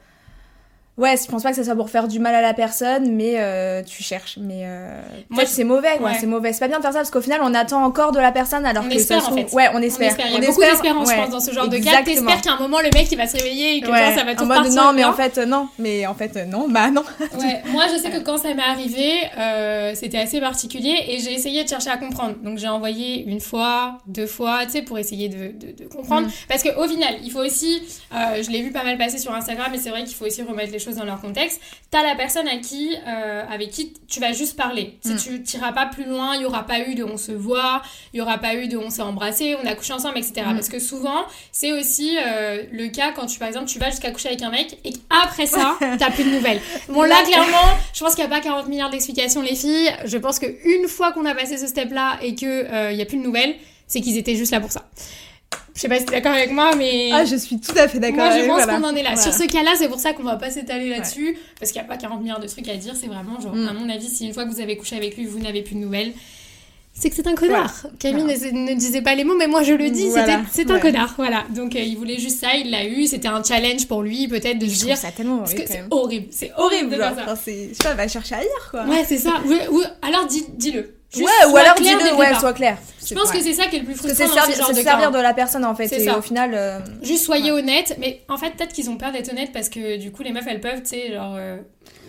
Ouais, 0.96 1.16
je 1.18 1.28
pense 1.28 1.42
pas 1.42 1.50
que 1.50 1.56
ça 1.56 1.64
soit 1.64 1.76
pour 1.76 1.90
faire 1.90 2.08
du 2.08 2.20
mal 2.20 2.36
à 2.36 2.42
la 2.42 2.54
personne, 2.54 3.16
mais 3.16 3.34
euh, 3.38 3.82
tu 3.82 4.04
cherches. 4.04 4.38
Mais 4.40 4.62
euh, 4.66 5.02
Moi, 5.30 5.44
c'est 5.48 5.64
mauvais, 5.64 5.98
quoi. 5.98 6.12
ouais. 6.12 6.18
C'est 6.20 6.28
mauvais. 6.28 6.54
C'est 6.54 6.60
pas 6.60 6.68
bien 6.68 6.78
de 6.78 6.84
faire 6.84 6.92
ça 6.94 7.00
parce 7.00 7.10
qu'au 7.10 7.22
final, 7.22 7.40
on 7.44 7.52
attend 7.56 7.84
encore 7.84 8.12
de 8.12 8.20
la 8.20 8.32
personne 8.32 8.64
alors 8.64 8.84
On 8.86 8.90
que 8.90 8.94
espère, 8.96 9.20
ça 9.22 9.28
se 9.28 9.32
en 9.32 9.36
fait. 9.36 9.52
Ouais, 9.54 9.70
on 9.74 9.78
On 9.78 9.82
espère. 9.82 10.10
espère. 10.10 10.28
Il 10.28 10.34
y 10.34 10.36
a 10.36 10.38
On 10.38 10.42
beaucoup 10.42 10.62
espère, 10.62 10.72
d'espérance, 10.72 11.10
je 11.10 11.16
pense, 11.16 11.30
dans 11.32 11.40
ce 11.40 11.52
genre 11.52 11.68
de 11.68 11.78
cas. 11.78 12.04
T'espères 12.04 12.42
qu'à 12.42 12.52
un 12.54 12.60
moment, 12.60 12.78
le 12.80 12.90
mec, 12.94 13.08
il 13.12 13.18
va 13.18 13.26
se 13.26 13.36
réveiller 13.38 13.78
et 13.78 13.82
que 13.82 13.90
Ouais. 13.90 14.06
genre, 14.06 14.18
ça 14.20 14.24
va 14.24 14.36
tout 14.36 14.44
en 14.44 14.46
mode 14.46 14.68
non, 14.72 14.92
mais 14.94 14.98
bien. 15.02 15.10
en 15.10 15.14
fait, 15.14 15.38
euh, 15.40 15.46
non. 15.48 15.68
Mais 15.80 16.06
en 16.06 16.14
fait, 16.14 16.38
euh, 16.38 16.46
non, 16.46 16.68
bah 16.70 16.92
non. 16.92 17.04
Ouais, 17.40 17.62
moi 17.72 17.86
je 17.92 18.00
sais 18.00 18.12
que 18.12 18.20
quand 18.20 18.38
ça 18.38 18.54
m'est 18.54 18.62
arrivé, 18.62 19.14
euh, 19.38 19.94
c'était 19.96 20.20
assez 20.20 20.40
particulier 20.40 20.96
et 21.08 21.20
j'ai 21.20 21.34
essayé 21.34 21.64
de 21.64 21.70
chercher 21.70 21.90
à 21.90 21.98
comprendre. 21.98 22.36
Donc 22.44 22.60
j'ai 22.60 22.68
envoyé 22.68 23.24
une 23.26 23.40
fois, 23.42 23.98
deux 24.06 24.28
fois, 24.28 24.60
tu 24.66 24.72
sais, 24.74 24.82
pour 24.84 25.00
essayer 25.00 25.28
de, 25.28 25.48
de, 25.58 25.84
de 25.84 25.88
comprendre. 25.90 26.28
Mm. 26.28 26.32
Parce 26.48 26.62
qu'au 26.62 26.88
final, 26.88 27.16
il 27.24 27.32
faut 27.32 27.40
aussi, 27.44 27.82
euh, 28.14 28.44
je 28.44 28.52
l'ai 28.52 28.62
vu 28.62 28.72
pas 28.72 28.84
mal 28.84 28.98
passer 29.00 29.18
sur 29.18 29.34
Instagram 29.34 29.74
et 29.74 29.78
c'est 29.80 29.90
vrai 29.90 30.04
qu'il 30.04 30.16
faut 30.16 30.26
aussi 30.26 30.44
remettre 30.44 30.72
les 30.72 30.83
choses 30.84 30.96
dans 30.96 31.06
leur 31.06 31.22
contexte. 31.22 31.62
T'as 31.92 32.04
la 32.04 32.16
personne 32.16 32.48
à 32.48 32.58
qui, 32.58 32.96
euh, 33.08 33.44
avec 33.50 33.72
qui 33.72 33.94
tu 34.08 34.20
vas 34.20 34.34
juste 34.34 34.56
parler. 34.58 34.98
Si 35.06 35.14
Mm. 35.14 35.18
tu 35.18 35.44
t'iras 35.44 35.72
pas 35.72 35.86
plus 35.86 36.06
loin, 36.06 36.36
il 36.36 36.42
y 36.42 36.46
aura 36.46 36.66
pas 36.66 36.80
eu 36.88 36.96
de 36.96 37.04
on 37.04 37.18
se 37.18 37.32
voit, 37.32 37.82
il 38.14 38.18
y 38.18 38.22
aura 38.22 38.38
pas 38.38 38.56
eu 38.56 38.68
de 38.68 38.78
on 38.78 38.90
s'est 38.90 39.02
embrassé, 39.02 39.56
on 39.64 39.68
a 39.68 39.76
couché 39.76 39.94
ensemble, 39.94 40.18
etc. 40.18 40.34
Mm. 40.48 40.54
Parce 40.56 40.70
que 40.70 40.80
souvent, 40.80 41.24
c'est 41.52 41.72
aussi 41.72 42.18
euh, 42.18 42.64
le 42.72 42.88
cas 42.90 43.12
quand 43.12 43.26
tu, 43.26 43.40
par 43.40 43.48
exemple, 43.48 43.66
tu 43.68 43.80
vas 43.80 43.90
jusqu'à 43.90 44.12
coucher 44.12 44.30
avec 44.30 44.42
un 44.42 44.50
mec 44.52 44.78
et 44.84 44.92
qu'après 44.94 45.46
ça, 45.46 45.78
t'as 45.80 46.12
plus 46.12 46.24
de 46.26 46.30
nouvelles. 46.32 46.62
Bon, 46.90 47.04
là, 47.04 47.24
clairement, 47.24 47.78
je 47.94 48.00
pense 48.04 48.16
qu'il 48.16 48.26
n'y 48.26 48.32
a 48.32 48.36
pas 48.36 48.42
40 48.42 48.68
milliards 48.68 48.90
d'explications, 48.90 49.42
les 49.42 49.56
filles. 49.56 49.90
Je 50.06 50.18
pense 50.18 50.40
qu'une 50.40 50.88
fois 50.88 51.12
qu'on 51.12 51.26
a 51.26 51.34
passé 51.34 51.58
ce 51.58 51.68
step-là 51.68 52.18
et 52.22 52.36
qu'il 52.36 52.68
n'y 52.94 53.02
a 53.02 53.06
plus 53.06 53.18
de 53.18 53.24
nouvelles, 53.24 53.56
c'est 53.88 54.02
qu'ils 54.02 54.18
étaient 54.18 54.36
juste 54.36 54.52
là 54.52 54.60
pour 54.60 54.72
ça. 54.72 54.86
Je 55.76 55.82
sais 55.82 55.88
pas 55.90 55.98
si 56.00 56.06
t'es 56.06 56.12
d'accord 56.14 56.34
avec 56.34 56.52
moi, 56.52 56.76
mais. 56.76 57.10
Ah, 57.12 57.26
je 57.26 57.36
suis 57.36 57.60
tout 57.60 57.74
à 57.78 57.88
fait 57.88 58.00
d'accord. 58.00 58.18
Moi, 58.28 58.40
je 58.40 58.46
pense 58.46 58.64
voilà. 58.64 58.78
qu'on 58.78 58.84
en 58.84 58.96
est 58.96 59.02
là. 59.04 59.16
Voilà. 59.16 59.22
Sur 59.22 59.34
ce 59.34 59.48
cas-là, 59.50 59.72
c'est 59.78 59.88
pour 59.90 60.00
ça 60.00 60.14
qu'on 60.14 60.24
va 60.24 60.36
pas 60.36 60.52
s'étaler 60.52 60.90
là-dessus, 60.90 61.36
parce 61.60 61.72
qu'il 61.72 61.82
n'y 61.82 61.88
a 61.88 61.90
pas 61.90 61.98
40 61.98 62.22
milliards 62.22 62.40
de 62.40 62.48
trucs 62.48 62.68
à 62.70 62.76
dire. 62.76 62.94
C'est 63.00 63.08
vraiment, 63.08 63.40
genre, 63.42 63.56
Mm. 63.56 63.68
à 63.68 63.74
mon 63.74 63.90
avis, 63.90 64.08
si 64.08 64.28
une 64.28 64.34
fois 64.34 64.46
que 64.46 64.52
vous 64.52 64.62
avez 64.62 64.78
couché 64.78 64.96
avec 64.96 65.18
lui, 65.18 65.26
vous 65.26 65.40
n'avez 65.40 65.64
plus 65.64 65.74
de 65.76 65.80
nouvelles, 65.80 66.14
c'est 66.94 67.10
que 67.10 67.16
c'est 67.16 67.26
un 67.26 67.34
connard. 67.34 67.88
Camille 67.98 68.24
ne, 68.24 68.70
ne 68.72 68.74
disait 68.76 69.02
pas 69.02 69.16
les 69.16 69.24
mots, 69.24 69.34
mais 69.36 69.48
moi 69.48 69.64
je 69.64 69.74
le 69.74 69.90
dis, 69.90 70.12
c'est 70.12 70.70
un 70.70 70.76
Ouais. 70.76 70.80
connard. 70.80 71.16
Voilà. 71.18 71.44
Donc, 71.56 71.76
euh, 71.76 71.80
il 71.80 71.98
voulait 71.98 72.20
juste 72.20 72.40
ça, 72.40 72.54
il 72.56 72.70
l'a 72.70 72.86
eu. 72.86 73.08
C'était 73.08 73.28
un 73.30 73.44
challenge 73.44 73.88
pour 73.88 74.04
lui, 74.04 74.28
peut-être, 74.28 74.60
de 74.60 74.68
se 74.68 74.86
dire. 74.86 74.96
ça 74.96 75.10
tellement 75.12 75.40
Parce 75.40 75.56
que 75.56 75.66
c'est 75.66 75.86
horrible. 75.90 76.28
C'est 76.30 76.52
horrible 76.56 76.92
de 76.92 76.98
faire 76.98 77.16
ça. 77.16 77.22
Enfin, 77.32 77.36
Je 77.48 77.74
sais 77.74 77.84
pas, 77.84 77.96
va 77.96 78.08
chercher 78.08 78.36
ailleurs, 78.36 78.68
quoi. 78.70 78.86
Ouais, 78.86 79.04
c'est 79.08 79.18
ça. 79.18 79.42
Ou, 79.48 79.78
ou- 79.78 79.84
alors 80.04 80.28
dis- 80.28 80.46
dis-le. 80.56 80.94
Juste 81.14 81.26
Ouais, 81.28 81.52
ou 81.52 81.58
alors 81.58 81.76
dis-le, 81.76 82.10
le 82.12 82.16
ouais, 82.16 82.34
sois 82.40 82.54
clair. 82.54 82.78
Je 83.06 83.14
pense 83.14 83.32
que 83.32 83.42
c'est 83.42 83.54
ça 83.54 83.68
qui 83.68 83.76
est 83.76 83.80
le 83.80 83.86
plus 83.86 83.96
frustrant 83.96 84.16
c'est 84.18 84.28
dans 84.28 84.34
servir, 84.34 84.56
ce 84.68 84.72
de 84.72 84.76
servir 84.82 85.12
cas. 85.12 85.18
de 85.18 85.22
la 85.22 85.34
personne 85.34 85.66
en 85.66 85.76
fait. 85.76 85.88
C'est 85.88 86.02
Et 86.02 86.06
ça. 86.06 86.18
au 86.18 86.22
final, 86.22 86.52
euh, 86.54 86.80
Juste 87.02 87.26
soyez 87.26 87.52
honnête, 87.52 87.96
mais 88.00 88.22
en 88.30 88.38
fait, 88.38 88.52
peut-être 88.52 88.74
qu'ils 88.74 88.90
ont 88.90 88.98
peur 88.98 89.12
d'être 89.12 89.30
honnêtes 89.32 89.52
parce 89.52 89.70
que 89.70 89.98
du 89.98 90.12
coup, 90.12 90.24
les 90.24 90.32
meufs, 90.32 90.46
elles 90.48 90.62
peuvent, 90.62 90.82
tu 90.82 90.90
sais, 90.90 91.14
genre, 91.14 91.36
euh, 91.38 91.58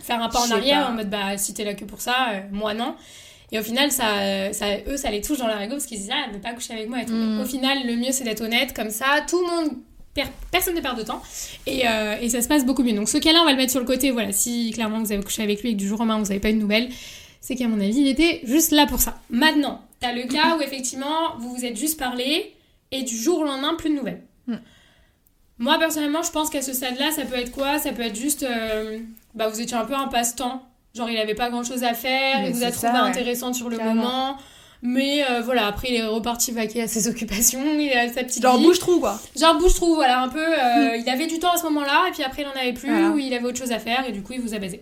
faire 0.03 0.23
un 0.23 0.29
pas 0.29 0.41
en 0.41 0.51
arrière 0.53 0.85
pas. 0.87 0.91
en 0.91 0.95
mode, 0.95 1.11
bah, 1.11 1.37
si 1.37 1.53
t'es 1.53 1.65
là 1.65 1.75
que 1.75 1.85
pour 1.85 2.01
ça, 2.01 2.15
euh, 2.33 2.41
moi 2.53 2.73
non. 2.75 2.95
Et 3.53 3.59
au 3.59 3.63
final, 3.63 3.91
ça, 3.93 4.53
ça, 4.53 4.67
eux, 4.89 4.97
ça 4.97 5.11
les 5.11 5.21
touche 5.21 5.39
dans 5.39 5.47
leur 5.47 5.61
ego 5.61 5.73
parce 5.75 5.87
qu'ils 5.87 5.99
se 5.99 6.03
disent, 6.05 6.13
ah, 6.13 6.25
elle 6.29 6.35
veut 6.35 6.41
pas 6.41 6.53
coucher 6.53 6.73
avec 6.73 6.89
moi 6.89 7.03
et 7.03 7.05
tout. 7.07 7.13
Mm. 7.13 7.41
Au 7.41 7.45
final, 7.45 7.79
le 7.87 7.97
mieux, 7.97 8.11
c'est 8.11 8.25
d'être 8.25 8.41
honnête, 8.41 8.75
comme 8.75 8.91
ça, 8.91 9.07
tout 9.29 9.41
le 9.41 9.47
monde. 9.47 9.71
per- 10.15 10.23
Personne 10.51 10.75
ne 10.75 10.81
perd 10.81 10.97
de 10.97 11.03
temps 11.03 11.21
et, 11.67 11.87
euh, 11.87 12.17
et 12.21 12.29
ça 12.31 12.41
se 12.41 12.49
passe 12.49 12.65
beaucoup 12.65 12.83
mieux. 12.85 12.95
Donc 12.95 13.09
ce 13.09 13.19
cas-là, 13.19 13.41
on 13.43 13.45
va 13.45 13.51
le 13.51 13.57
mettre 13.57 13.71
sur 13.73 13.81
le 13.81 13.87
côté. 13.87 14.11
Voilà, 14.13 14.33
si 14.33 14.71
clairement 14.73 15.01
vous 15.01 15.13
avez 15.13 15.23
couché 15.23 15.43
avec 15.43 15.61
lui 15.63 15.71
et 15.71 15.73
que 15.75 15.79
du 15.79 15.87
jour 15.89 15.99
au 16.01 16.05
lendemain 16.05 16.19
vous 16.19 16.29
n'avez 16.29 16.41
pas 16.41 16.51
eu 16.51 16.55
de 16.55 16.59
nouvelles, 16.61 16.89
c'est 17.47 17.57
qu'à 17.57 17.69
mon 17.69 17.79
avis, 17.79 17.99
il 18.01 18.09
était 18.09 18.41
juste 18.45 18.71
là 18.71 18.87
pour 18.87 19.01
ça. 19.01 19.19
Maintenant, 19.29 19.83
t'as 20.01 20.13
le 20.13 20.23
cas 20.23 20.57
où 20.57 20.63
effectivement 20.63 21.37
vous 21.39 21.55
vous 21.55 21.65
êtes 21.67 21.77
juste 21.77 21.99
parlé 21.99 22.55
et 22.91 23.03
du 23.03 23.15
jour 23.17 23.41
au 23.41 23.45
lendemain, 23.45 23.75
plus 23.77 23.91
de 23.91 23.95
nouvelles. 23.97 24.23
Mm. 24.47 24.55
Moi 25.59 25.79
personnellement, 25.79 26.23
je 26.23 26.31
pense 26.31 26.49
qu'à 26.51 26.63
ce 26.63 26.73
stade-là, 26.73 27.11
ça 27.13 27.25
peut 27.27 27.37
être 27.37 27.53
quoi? 27.53 27.79
Ça 27.79 27.93
peut 27.93 28.03
être 28.03 28.17
juste, 28.17 28.43
euh, 28.45 28.99
bah 29.35 29.49
vous 29.49 29.61
étiez 29.61 29.77
un 29.77 29.85
peu 29.85 29.95
un 29.95 30.09
passe-temps. 30.09 30.63
Genre 30.95 31.11
il 31.11 31.19
avait 31.19 31.35
pas 31.35 31.51
grand-chose 31.51 31.85
à 31.85 31.93
faire, 31.93 32.41
Mais 32.41 32.49
il 32.49 32.55
vous 32.55 32.65
a 32.65 32.71
trouvé 32.71 32.89
ça, 32.89 33.03
ouais. 33.03 33.11
intéressante 33.11 33.55
sur 33.55 33.69
le 33.69 33.77
moment. 33.79 34.37
Mais 34.83 35.25
euh, 35.31 35.41
voilà, 35.43 35.67
après 35.67 35.89
il 35.91 35.95
est 35.97 36.05
reparti 36.07 36.51
vaquer 36.53 36.83
à 36.83 36.89
ses 36.89 37.09
occupations, 37.13 37.63
il 37.79 37.93
a 37.93 38.09
sa 38.13 38.25
petite 38.25 38.43
genre 38.43 38.57
vie. 38.59 38.65
bouge 38.65 38.79
trou 38.79 39.01
quoi. 39.01 39.21
Genre 39.39 39.59
bouge-trou, 39.59 39.95
voilà, 39.95 40.23
un 40.23 40.29
peu. 40.29 40.39
euh, 40.45 40.97
Il 40.97 41.09
avait 41.09 41.27
du 41.27 41.39
temps 41.39 41.53
à 41.53 41.57
ce 41.57 41.65
moment-là, 41.65 42.07
et 42.09 42.13
puis 42.13 42.23
après 42.23 42.43
il 42.43 42.49
en 42.49 42.61
avait 42.61 42.73
plus, 42.75 42.89
Voilà. 42.91 43.11
ou 43.11 43.19
il 43.19 43.33
avait 43.35 43.45
autre 43.47 43.59
chose 43.59 43.73
à 43.73 43.79
faire, 43.79 44.05
et 44.09 44.13
du 44.13 44.23
coup 44.23 44.33
il 44.35 44.41
vous 44.41 44.55
a 44.55 44.59
baisé. 44.59 44.81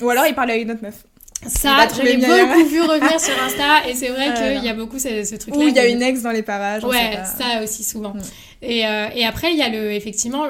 Ou 0.00 0.08
alors 0.10 0.26
il 0.26 0.34
parlait 0.34 0.54
avec 0.54 0.64
une 0.64 0.72
autre 0.72 0.82
meuf. 0.82 1.04
Ça, 1.46 1.86
mieux 2.02 2.24
ailleurs. 2.24 2.48
beaucoup 2.48 2.64
vu 2.68 2.80
revenir 2.80 3.20
sur 3.20 3.34
Insta, 3.44 3.88
et 3.88 3.94
c'est 3.94 4.08
vrai 4.08 4.28
Ah 4.28 4.32
qu'il 4.54 4.64
y 4.64 4.68
a 4.68 4.74
beaucoup 4.74 4.98
ce, 4.98 5.24
ce 5.24 5.34
truc-là. 5.36 5.60
Ou 5.60 5.68
il 5.68 5.74
y 5.74 5.78
a 5.78 5.86
une 5.86 6.02
ex 6.02 6.22
dans 6.22 6.30
les 6.30 6.42
parages. 6.42 6.84
Ouais, 6.84 7.18
ça 7.24 7.62
aussi 7.62 7.84
souvent. 7.84 8.14
Mm. 8.14 8.20
Et, 8.62 8.86
euh, 8.86 9.08
et 9.14 9.24
après, 9.26 9.52
il 9.52 9.58
y 9.58 9.62
a 9.62 9.68
le, 9.68 9.92
effectivement 9.92 10.46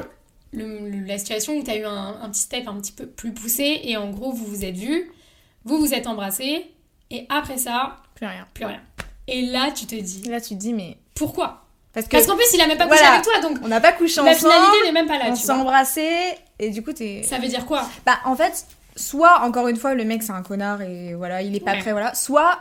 le- 0.53 0.89
le- 0.91 1.05
la 1.07 1.19
situation 1.19 1.55
où 1.57 1.63
tu 1.65 1.71
as 1.71 1.77
eu 1.77 1.85
un, 1.85 2.17
un 2.23 2.29
petit 2.31 2.43
step 2.43 2.69
un 2.69 2.75
petit 2.81 2.93
peu 2.93 3.07
plus 3.07 3.33
poussé, 3.33 3.81
et 3.85 3.97
en 3.97 4.11
gros, 4.11 4.33
vous 4.33 4.45
vous 4.47 4.65
êtes 4.65 4.77
vus, 4.77 5.11
vous 5.65 5.79
vous 5.79 5.95
êtes 5.95 6.07
embrassés, 6.07 6.67
et 7.11 7.27
après 7.29 7.57
ça, 7.59 7.97
Plus 8.15 8.27
rien. 8.27 8.47
plus 8.55 8.65
rien. 8.67 8.81
Et 9.27 9.43
là, 9.43 9.71
tu 9.75 9.87
te 9.87 9.95
dis, 9.95 10.23
là 10.29 10.41
tu 10.41 10.51
te 10.51 10.61
dis 10.61 10.73
mais 10.75 10.97
pourquoi? 11.15 11.63
Parce 11.93 12.07
que 12.07 12.13
Parce 12.13 12.27
qu'en 12.27 12.37
plus, 12.37 12.45
il 12.55 12.61
a 12.61 12.67
même 12.67 12.77
pas 12.77 12.87
couché 12.87 12.99
Voilà. 13.01 13.15
avec 13.15 13.25
toi, 13.25 13.41
donc 13.41 13.59
on 13.65 13.69
n'a 13.69 13.81
pas 13.81 13.93
couché 13.93 14.17
la 14.23 14.33
ensemble, 14.33 14.53
finalité 14.53 14.87
n'est 14.87 14.93
même 14.93 15.07
pas 15.07 15.19
là, 15.19 15.25
on 15.29 15.33
tu 15.35 15.41
s'est 15.41 15.47
vois. 15.47 15.57
embrassés 15.63 16.35
et 16.59 16.71
du 16.71 16.83
coup 16.83 16.93
t'es. 16.93 17.23
Ça 17.23 17.39
veut 17.39 17.47
dire 17.49 17.65
quoi? 17.67 17.89
Bah 18.05 18.19
en 18.25 18.35
fait, 18.37 18.67
soit 18.97 19.41
encore 19.41 19.69
une 19.69 19.77
fois 19.77 19.95
le 19.95 20.05
mec 20.05 20.23
c'est 20.23 20.33
un 20.33 20.43
connard 20.43 20.83
et 20.83 21.15
voilà 21.15 21.43
il 21.43 21.55
est 21.57 21.61
pas 21.61 21.73
Ouais. 21.73 21.79
prêt 21.81 21.93
voilà, 21.93 22.15
soit 22.15 22.59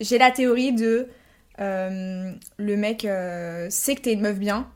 j'ai 0.00 0.18
la 0.18 0.30
théorie 0.30 0.72
de 0.72 1.08
euh, 1.60 2.30
le 2.56 2.76
mec 2.76 3.04
euh, 3.04 3.66
sait 3.70 3.96
que 3.96 4.02
t'es 4.02 4.12
une 4.12 4.20
meuf 4.20 4.36
bien. 4.38 4.68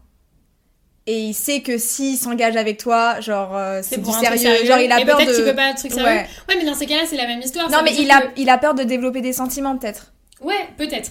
Et 1.07 1.19
il 1.19 1.35
sait 1.35 1.63
que 1.63 1.79
s'il 1.79 2.17
s'engage 2.17 2.55
avec 2.57 2.79
toi, 2.79 3.19
genre, 3.21 3.57
euh, 3.57 3.81
c'est 3.83 4.01
du 4.01 4.11
sérieux. 4.13 4.65
Genre, 4.65 4.79
il 4.79 4.91
a 4.93 5.01
et 5.01 5.05
peur 5.05 5.17
peut-être 5.17 5.31
de. 5.31 5.35
qu'il 5.35 5.45
veut 5.45 5.55
pas 5.55 5.67
un 5.67 5.75
truc 5.75 5.91
sérieux. 5.93 6.07
Ouais. 6.07 6.27
Ouais. 6.49 6.57
mais 6.59 6.65
dans 6.65 6.75
ces 6.75 6.87
cas-là, 6.87 7.03
c'est 7.07 7.17
la 7.17 7.27
même 7.27 7.41
histoire. 7.41 7.69
Non, 7.71 7.83
mais 7.85 7.93
il 7.97 8.09
a, 8.11 8.23
il 8.37 8.49
a 8.49 8.57
peur 8.59 8.75
de 8.75 8.85
développer 8.85 9.21
des 9.21 9.33
sentiments, 9.33 9.77
peut-être. 9.77 10.13
Ouais, 10.41 10.69
peut-être. 10.77 11.11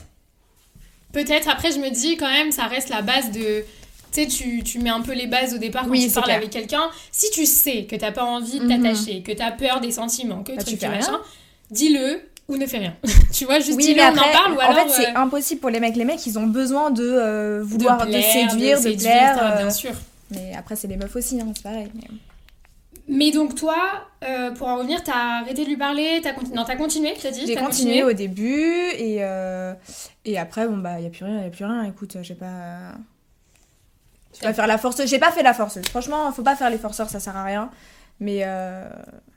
Peut-être. 1.12 1.50
Après, 1.50 1.72
je 1.74 1.80
me 1.80 1.90
dis 1.90 2.16
quand 2.16 2.30
même, 2.30 2.52
ça 2.52 2.68
reste 2.68 2.88
la 2.90 3.02
base 3.02 3.32
de. 3.32 3.64
Tu 4.12 4.22
sais, 4.24 4.28
tu, 4.28 4.62
tu 4.64 4.80
mets 4.80 4.90
un 4.90 5.02
peu 5.02 5.14
les 5.14 5.28
bases 5.28 5.54
au 5.54 5.58
départ 5.58 5.84
quand 5.84 5.90
Oui, 5.92 6.06
tu 6.08 6.12
parles 6.12 6.26
clair. 6.26 6.38
avec 6.38 6.50
quelqu'un. 6.50 6.90
Si 7.12 7.32
tu 7.32 7.46
sais 7.46 7.86
que 7.86 7.96
t'as 7.96 8.12
pas 8.12 8.24
envie 8.26 8.60
de 8.60 8.66
Mhm. 8.66 8.84
t'attacher, 8.84 9.22
que 9.22 9.32
t'as 9.32 9.52
peur 9.52 9.80
des 9.80 9.92
sentiments, 9.92 10.44
que 10.44 10.52
Bah, 10.52 10.62
truc, 10.64 10.74
tu 10.74 10.78
fais 10.78 10.90
machin, 10.90 11.20
dis-le 11.70 12.22
ou 12.50 12.58
ne 12.58 12.66
fais 12.66 12.80
rien. 12.80 12.94
tu 13.34 13.46
vois, 13.46 13.60
juste 13.60 13.78
Oui, 13.78 13.86
dis-le, 13.86 14.02
on 14.02 14.10
en 14.10 14.32
parle 14.34 14.52
ou 14.54 14.58
en 14.58 14.60
alors. 14.60 14.76
fait, 14.94 15.04
c'est 15.04 15.10
euh, 15.16 15.20
impossible 15.20 15.62
pour 15.62 15.70
les 15.70 15.80
mecs. 15.80 15.96
Les 15.96 16.04
mecs, 16.04 16.26
ils 16.28 16.38
ont 16.38 16.48
besoin 16.48 16.92
de 16.92 17.04
euh, 17.04 17.60
de 17.60 17.64
vouloir, 17.64 18.06
de, 18.06 18.12
plaire, 18.12 18.50
séduire, 18.50 18.78
de, 18.78 18.82
séduire, 18.84 19.00
plaire. 19.12 19.40
euh, 19.54 19.58
bien 19.60 19.70
sûr. 19.70 19.92
Mais 20.32 20.54
après, 20.58 20.76
c'est 20.76 20.88
les 20.88 20.98
meufs 20.98 21.16
aussi, 21.16 21.40
hein, 21.40 21.48
c'est 21.56 21.64
pareil. 21.64 21.88
mais- 21.96 22.08
Mais 23.08 23.32
donc, 23.32 23.56
toi, 23.56 23.76
pour 24.58 24.68
en 24.68 24.78
revenir, 24.78 25.04
t'as 25.04 25.42
arrêté 25.42 25.64
de 25.64 25.70
lui 25.70 25.78
parler, 25.78 26.20
t'as 26.22 26.34
continué. 26.34 26.56
Non, 26.58 26.64
t'as 26.66 26.76
continué, 26.76 27.14
t'as 27.22 27.32
dit 27.32 27.44
J'ai 27.48 27.56
t'as 27.56 27.62
continué 27.62 28.04
au 28.04 28.12
début 28.14 28.74
et, 28.98 29.22
et 30.26 30.38
après, 30.38 30.68
bon, 30.68 30.78
bah, 30.78 30.96
il 30.98 31.02
n'y 31.02 31.08
a 31.08 31.10
plus 31.10 31.24
rien, 31.26 31.40
il 31.42 31.48
a 31.48 31.50
plus 31.50 31.66
rien. 31.66 31.84
Écoute, 31.84 32.18
j'ai 32.22 32.36
pas. 32.36 32.92
Je 34.34 34.40
vais 34.40 34.48
pas 34.48 34.54
faire 34.54 34.68
la 34.68 34.78
force. 34.78 35.06
J'ai 35.06 35.20
pas 35.20 35.32
fait 35.32 35.44
la 35.44 35.54
forceuse. 35.54 35.84
Franchement, 35.90 36.32
faut 36.32 36.44
pas 36.44 36.56
faire 36.56 36.70
les 36.70 36.78
forceurs, 36.78 37.10
ça 37.10 37.20
sert 37.20 37.36
à 37.36 37.44
rien. 37.44 37.70
Mais 38.20 38.42
euh, 38.44 38.88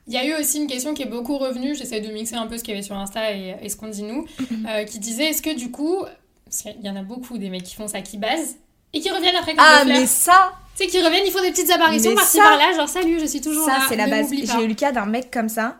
Il 0.07 0.13
y 0.13 0.17
a 0.17 0.25
eu 0.25 0.39
aussi 0.39 0.59
une 0.61 0.67
question 0.67 0.93
qui 0.93 1.01
est 1.01 1.07
beaucoup 1.09 1.37
revenue, 1.39 1.73
j'essaie 1.75 2.01
de 2.01 2.11
mixer 2.11 2.35
un 2.35 2.45
peu 2.45 2.57
ce 2.57 2.63
qu'il 2.63 2.73
y 2.75 2.77
avait 2.77 2.85
sur 2.85 2.95
Insta 2.95 3.31
et, 3.31 3.55
et 3.61 3.69
ce 3.69 3.75
qu'on 3.75 3.87
dit 3.87 4.03
nous, 4.03 4.25
euh, 4.69 4.83
qui 4.83 4.99
disait 4.99 5.31
est-ce 5.31 5.41
que 5.41 5.55
du 5.55 5.71
coup, 5.71 6.03
parce 6.45 6.61
qu'il 6.61 6.81
y 6.83 6.89
en 6.89 6.95
a 6.95 7.01
beaucoup 7.01 7.39
des 7.39 7.49
mecs 7.49 7.63
qui 7.63 7.73
font 7.75 7.87
ça, 7.87 8.01
qui 8.01 8.17
basent, 8.17 8.57
et 8.93 8.99
qui 8.99 9.09
reviennent 9.09 9.35
après 9.35 9.55
comme 9.55 9.65
ah, 9.67 9.83
des 9.83 9.91
mais 9.91 10.05
ça, 10.05 10.53
Tu 10.77 10.83
sais, 10.83 10.89
qui 10.89 11.01
reviennent, 11.03 11.25
ils 11.25 11.31
font 11.31 11.41
des 11.41 11.49
petites 11.51 11.71
apparitions 11.71 12.13
par-ci 12.13 12.37
ça- 12.37 12.43
par-là, 12.43 12.73
genre 12.75 12.87
salut, 12.87 13.19
je 13.19 13.25
suis 13.25 13.41
toujours 13.41 13.65
ça 13.65 13.79
là, 13.79 13.85
c'est 13.89 13.95
la 13.95 14.07
base. 14.07 14.29
J'ai 14.31 14.63
eu 14.63 14.67
le 14.67 14.75
cas 14.75 14.91
d'un 14.91 15.07
mec 15.07 15.31
comme 15.31 15.49
ça 15.49 15.77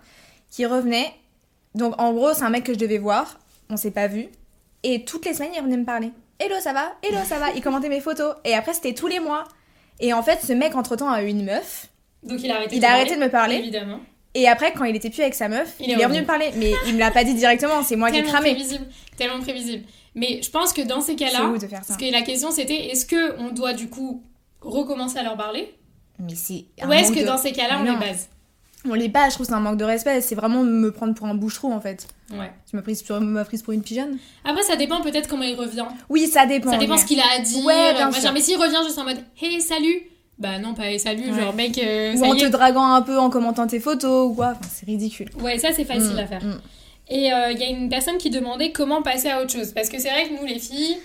qui 0.49 0.65
revenait. 0.65 1.13
Donc 1.75 1.93
en 2.01 2.11
gros, 2.11 2.33
c'est 2.33 2.43
un 2.43 2.49
mec 2.49 2.63
que 2.63 2.73
je 2.73 2.79
devais 2.79 2.97
voir. 2.97 3.39
On 3.69 3.77
s'est 3.77 3.91
pas 3.91 4.07
vu. 4.07 4.27
Et 4.83 5.05
toutes 5.05 5.25
les 5.25 5.33
semaines, 5.35 5.51
il 5.53 5.59
revenait 5.59 5.77
me 5.77 5.85
parler. 5.85 6.11
Hello, 6.39 6.55
ça 6.59 6.73
va? 6.73 6.95
Hello, 7.01 7.19
ça 7.25 7.39
va? 7.39 7.51
Il 7.55 7.61
commentait 7.61 7.89
mes 7.89 8.01
photos. 8.01 8.35
Et 8.43 8.53
après, 8.53 8.73
c'était 8.73 8.93
tous 8.93 9.07
les 9.07 9.19
mois. 9.19 9.45
Et 9.99 10.13
en 10.13 10.21
fait, 10.21 10.39
ce 10.45 10.53
mec, 10.53 10.75
entre-temps, 10.75 11.09
a 11.09 11.23
eu 11.23 11.27
une 11.27 11.45
meuf. 11.45 11.87
Donc 12.23 12.41
il 12.43 12.51
a 12.51 12.55
arrêté 12.57 12.75
Il 12.75 12.81
de 12.81 12.85
a 12.85 12.89
arrêté 12.91 13.15
de 13.15 13.21
me 13.21 13.29
parler. 13.29 13.55
Évidemment. 13.55 13.99
Et 14.33 14.47
après, 14.49 14.73
quand 14.73 14.83
il 14.83 14.95
était 14.95 15.09
plus 15.09 15.21
avec 15.21 15.33
sa 15.33 15.47
meuf, 15.47 15.75
Il 15.79 15.85
il, 15.89 15.91
est 15.99 16.03
revenu 16.03 16.21
me 16.21 16.25
parler. 16.25 16.51
Mais 16.57 16.73
il 16.87 16.95
me 16.95 16.99
l'a 16.99 17.11
pas 17.11 17.23
dit 17.23 17.33
directement, 17.35 17.83
c'est 17.83 17.95
moi 17.95 18.11
qui 18.11 18.17
ai 18.17 18.23
cramé. 18.23 18.51
prévisible, 18.51 18.85
tellement 19.15 19.39
prévisible. 19.39 19.85
Mais 20.13 20.41
je 20.41 20.49
pense 20.49 20.73
que 20.73 20.81
dans 20.81 20.99
ces 20.99 21.13
C'est 21.17 21.25
cas-là, 21.25 21.45
ouf 21.45 21.59
de 21.61 21.67
faire 21.67 21.83
ça. 21.83 21.93
parce 21.93 21.99
que 21.99 22.11
la 22.11 22.21
question 22.21 22.51
c'était 22.51 22.87
est-ce 22.87 23.05
que 23.05 23.37
on 23.39 23.51
doit 23.51 23.73
du 23.73 23.89
coup 23.89 24.23
recommencer 24.61 25.17
à 25.19 25.23
leur 25.23 25.37
parler? 25.37 25.73
Mais 26.19 26.35
c'est. 26.35 26.65
ou 26.85 26.91
est-ce 26.91 27.11
que 27.13 27.19
de- 27.21 27.25
dans 27.25 27.37
ces 27.37 27.51
cas-là 27.53 27.77
on 27.79 27.83
les 27.83 27.95
base? 27.97 28.29
On 28.89 28.93
les 28.93 29.07
base, 29.09 29.29
je 29.29 29.35
trouve 29.35 29.45
que 29.45 29.51
c'est 29.51 29.57
un 29.57 29.59
manque 29.61 29.77
de 29.77 29.83
respect. 29.85 30.21
C'est 30.21 30.35
vraiment 30.35 30.63
me 30.63 30.91
prendre 30.91 31.13
pour 31.13 31.27
un 31.27 31.33
boucheron 31.35 31.73
en 31.73 31.81
fait. 31.81 32.07
Ouais. 32.31 32.51
Tu 32.69 32.75
m'as 32.75 32.81
prise, 32.81 33.03
tu 33.03 33.13
m'as 33.13 33.45
prise 33.45 33.61
pour 33.61 33.73
une 33.73 33.81
pigeonne 33.81 34.17
Après 34.43 34.63
ça 34.63 34.75
dépend 34.75 35.01
peut-être 35.01 35.27
comment 35.27 35.43
il 35.43 35.55
revient. 35.55 35.85
Oui, 36.09 36.27
ça 36.27 36.45
dépend. 36.45 36.71
Ça 36.71 36.77
dépend 36.77 36.95
mais- 36.95 37.01
ce 37.01 37.05
qu'il 37.05 37.19
a 37.19 37.23
à 37.35 37.39
dire. 37.39 37.65
Ouais, 37.65 37.93
bien 37.93 38.07
machin. 38.07 38.21
sûr. 38.21 38.33
Mais 38.33 38.41
s'il 38.41 38.57
revient 38.57 38.79
juste 38.85 38.97
en 38.99 39.03
mode 39.03 39.19
hey 39.41 39.59
salut, 39.61 40.01
bah 40.37 40.59
non 40.59 40.73
pas 40.73 40.89
hey 40.91 40.99
salut, 40.99 41.31
Ouais. 41.31 41.39
genre 41.41 41.53
mec 41.53 41.77
euh, 41.77 42.13
Ou 42.13 42.17
ça 42.19 42.25
en 42.25 42.33
y 42.33 42.39
te 42.41 42.45
est. 42.45 42.49
draguant 42.49 42.93
un 42.93 43.01
peu 43.01 43.17
en 43.17 43.29
commentant 43.29 43.67
tes 43.67 43.79
photos 43.79 44.29
ou 44.31 44.33
quoi. 44.35 44.53
Enfin, 44.59 44.69
c'est 44.73 44.85
ridicule. 44.85 45.29
Ouais 45.41 45.57
ça 45.59 45.69
c'est 45.73 45.85
facile 45.85 46.13
Mm, 46.15 46.19
à 46.19 46.25
faire. 46.27 46.43
mm. 46.43 46.61
Et 47.09 47.31
euh, 47.31 47.51
il 47.51 47.59
y 47.59 47.63
a 47.63 47.69
une 47.69 47.87
personne 47.89 48.17
qui 48.17 48.29
demandait 48.31 48.71
comment 48.71 49.01
passer 49.03 49.29
à 49.29 49.41
autre 49.41 49.51
chose 49.51 49.71
parce 49.73 49.89
que 49.89 49.99
c'est 49.99 50.09
vrai 50.09 50.27
que 50.27 50.39
nous 50.39 50.45
les 50.47 50.57
filles 50.59 50.97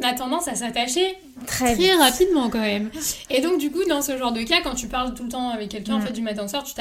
on 0.00 0.06
a 0.06 0.12
tendance 0.12 0.48
à 0.48 0.54
s'attacher 0.54 1.16
Très 1.46 1.74
très 1.74 1.94
rapidement 1.94 2.50
quand 2.50 2.60
même. 2.60 2.90
Et 3.30 3.40
donc 3.40 3.58
du 3.58 3.70
coup 3.70 3.84
dans 3.88 4.02
ce 4.02 4.16
genre 4.16 4.32
de 4.32 4.42
cas 4.42 4.60
quand 4.62 4.74
tu 4.74 4.88
parles 4.88 5.14
tout 5.14 5.24
le 5.24 5.28
temps 5.30 5.50
avec 5.50 5.68
quelqu'un 5.70 5.94
en 5.96 6.00
fait 6.00 6.12
du 6.12 6.22
matin 6.22 6.44
au 6.44 6.48
soir, 6.48 6.64
tu 6.64 6.72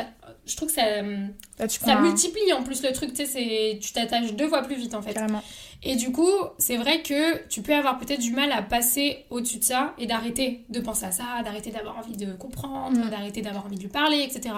je 0.45 0.55
trouve 0.55 0.69
que 0.69 0.75
ça 0.75 1.01
Là, 1.59 1.67
tu 1.67 1.79
ça 1.79 1.99
multiplie 2.01 2.51
en 2.53 2.63
plus 2.63 2.81
le 2.83 2.91
truc, 2.91 3.13
tu 3.13 3.25
sais, 3.25 3.77
tu 3.81 3.93
t'attaches 3.93 4.33
deux 4.33 4.47
fois 4.47 4.63
plus 4.63 4.75
vite 4.75 4.95
en 4.95 5.01
fait. 5.01 5.13
Carrément. 5.13 5.43
Et 5.83 5.95
du 5.95 6.11
coup, 6.11 6.29
c'est 6.57 6.77
vrai 6.77 7.01
que 7.01 7.47
tu 7.47 7.61
peux 7.61 7.73
avoir 7.73 7.97
peut-être 7.99 8.19
du 8.19 8.31
mal 8.31 8.51
à 8.51 8.61
passer 8.61 9.25
au-dessus 9.29 9.57
de 9.59 9.63
ça 9.63 9.93
et 9.97 10.05
d'arrêter 10.07 10.63
de 10.69 10.79
penser 10.79 11.05
à 11.05 11.11
ça, 11.11 11.23
d'arrêter 11.43 11.71
d'avoir 11.71 11.97
envie 11.97 12.17
de 12.17 12.33
comprendre, 12.33 12.97
Mm. 12.97 13.09
d'arrêter 13.09 13.41
d'avoir 13.41 13.65
envie 13.65 13.77
de 13.77 13.81
lui 13.83 13.89
parler, 13.89 14.19
etc. 14.21 14.55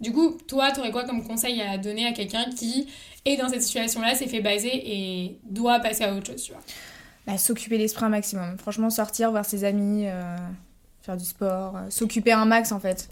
Du 0.00 0.12
coup, 0.12 0.36
toi, 0.48 0.70
t'aurais 0.72 0.90
quoi 0.92 1.04
comme 1.04 1.26
conseil 1.26 1.60
à 1.60 1.76
donner 1.76 2.06
à 2.06 2.12
quelqu'un 2.12 2.44
qui 2.56 2.88
est 3.24 3.36
dans 3.36 3.48
cette 3.48 3.62
situation-là, 3.62 4.14
s'est 4.14 4.28
fait 4.28 4.40
baser 4.40 4.70
et 4.72 5.38
doit 5.44 5.78
passer 5.80 6.04
à 6.04 6.14
autre 6.14 6.26
chose, 6.32 6.42
tu 6.42 6.52
vois? 6.52 6.62
Bah, 7.26 7.38
s'occuper 7.38 7.78
l'esprit 7.78 8.04
un 8.04 8.08
maximum. 8.08 8.56
Franchement, 8.58 8.90
sortir, 8.90 9.30
voir 9.30 9.44
ses 9.44 9.64
amis, 9.64 10.04
euh, 10.06 10.36
faire 11.02 11.16
du 11.16 11.24
sport, 11.24 11.76
euh, 11.76 11.90
s'occuper 11.90 12.32
un 12.32 12.44
max 12.44 12.72
en 12.72 12.80
fait. 12.80 13.08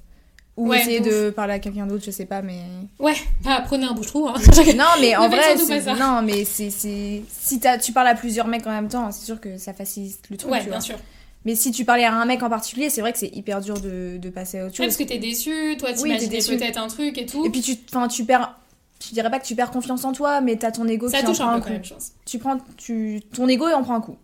Ou 0.56 0.70
Ouais, 0.70 0.80
essayer 0.80 1.00
de 1.00 1.30
parler 1.30 1.52
à 1.54 1.58
quelqu'un 1.60 1.86
d'autre, 1.86 2.02
je 2.04 2.10
sais 2.10 2.24
pas, 2.26 2.42
mais. 2.42 2.62
Ouais, 2.98 3.14
bah 3.44 3.62
prenez 3.64 3.84
un 3.86 3.92
bouche-trou, 3.92 4.26
hein. 4.28 4.34
non, 4.76 4.84
mais 5.00 5.14
en 5.14 5.28
vrai, 5.28 5.54
non, 5.98 6.20
mais 6.22 6.44
c'est. 6.44 6.70
Si 6.70 7.60
tu 7.80 7.92
parles 7.92 8.08
à 8.08 8.14
plusieurs 8.16 8.48
mecs 8.48 8.66
en 8.66 8.70
même 8.70 8.88
temps, 8.88 9.12
c'est 9.12 9.24
sûr 9.24 9.40
que 9.40 9.56
ça 9.56 9.72
facilite 9.72 10.18
le 10.30 10.36
truc. 10.36 10.50
Ouais, 10.50 10.58
tu 10.58 10.64
bien 10.64 10.72
vois. 10.74 10.80
sûr. 10.80 10.98
Mais 11.44 11.54
si 11.54 11.70
tu 11.70 11.84
parlais 11.84 12.04
à 12.04 12.12
un 12.12 12.24
mec 12.24 12.42
en 12.42 12.48
particulier, 12.50 12.90
c'est 12.90 13.00
vrai 13.00 13.12
que 13.12 13.18
c'est 13.20 13.28
hyper 13.34 13.60
dur 13.60 13.80
de, 13.80 14.16
de 14.18 14.30
passer 14.30 14.58
à 14.58 14.62
autre 14.66 14.72
Ouais, 14.72 14.86
chose. 14.86 14.86
parce 14.86 14.96
que 14.96 15.04
t'es 15.04 15.18
déçu, 15.18 15.76
toi, 15.78 15.90
Oui, 15.92 16.02
t'imaginais 16.02 16.28
déçu. 16.38 16.56
peut-être 16.56 16.76
un 16.78 16.88
truc 16.88 17.16
et 17.18 17.26
tout. 17.26 17.46
Et 17.46 17.50
puis 17.50 17.60
tu, 17.60 17.76
tu 18.10 18.24
perds. 18.24 18.58
Je 19.02 19.12
dirais 19.12 19.30
pas 19.30 19.38
que 19.38 19.46
tu 19.46 19.54
perds 19.54 19.70
confiance 19.70 20.04
en 20.04 20.12
toi, 20.12 20.40
mais 20.40 20.56
t'as 20.56 20.72
ton 20.72 20.86
ego 20.88 21.08
ça 21.08 21.18
qui 21.20 21.24
en 21.24 21.28
touche 21.28 21.38
prend 21.38 21.48
un 21.48 21.54
un 21.54 21.54
peu 21.56 21.60
quand 21.60 21.66
coup. 21.68 21.72
même, 21.74 21.84
je 21.84 21.94
pense. 21.94 22.12
Tu 22.26 22.38
prends, 22.38 22.58
tu, 22.76 23.22
ton 23.34 23.46
ego 23.48 23.66
en 23.66 23.82
prend 23.82 23.94
un 23.94 24.00
coup. 24.00 24.16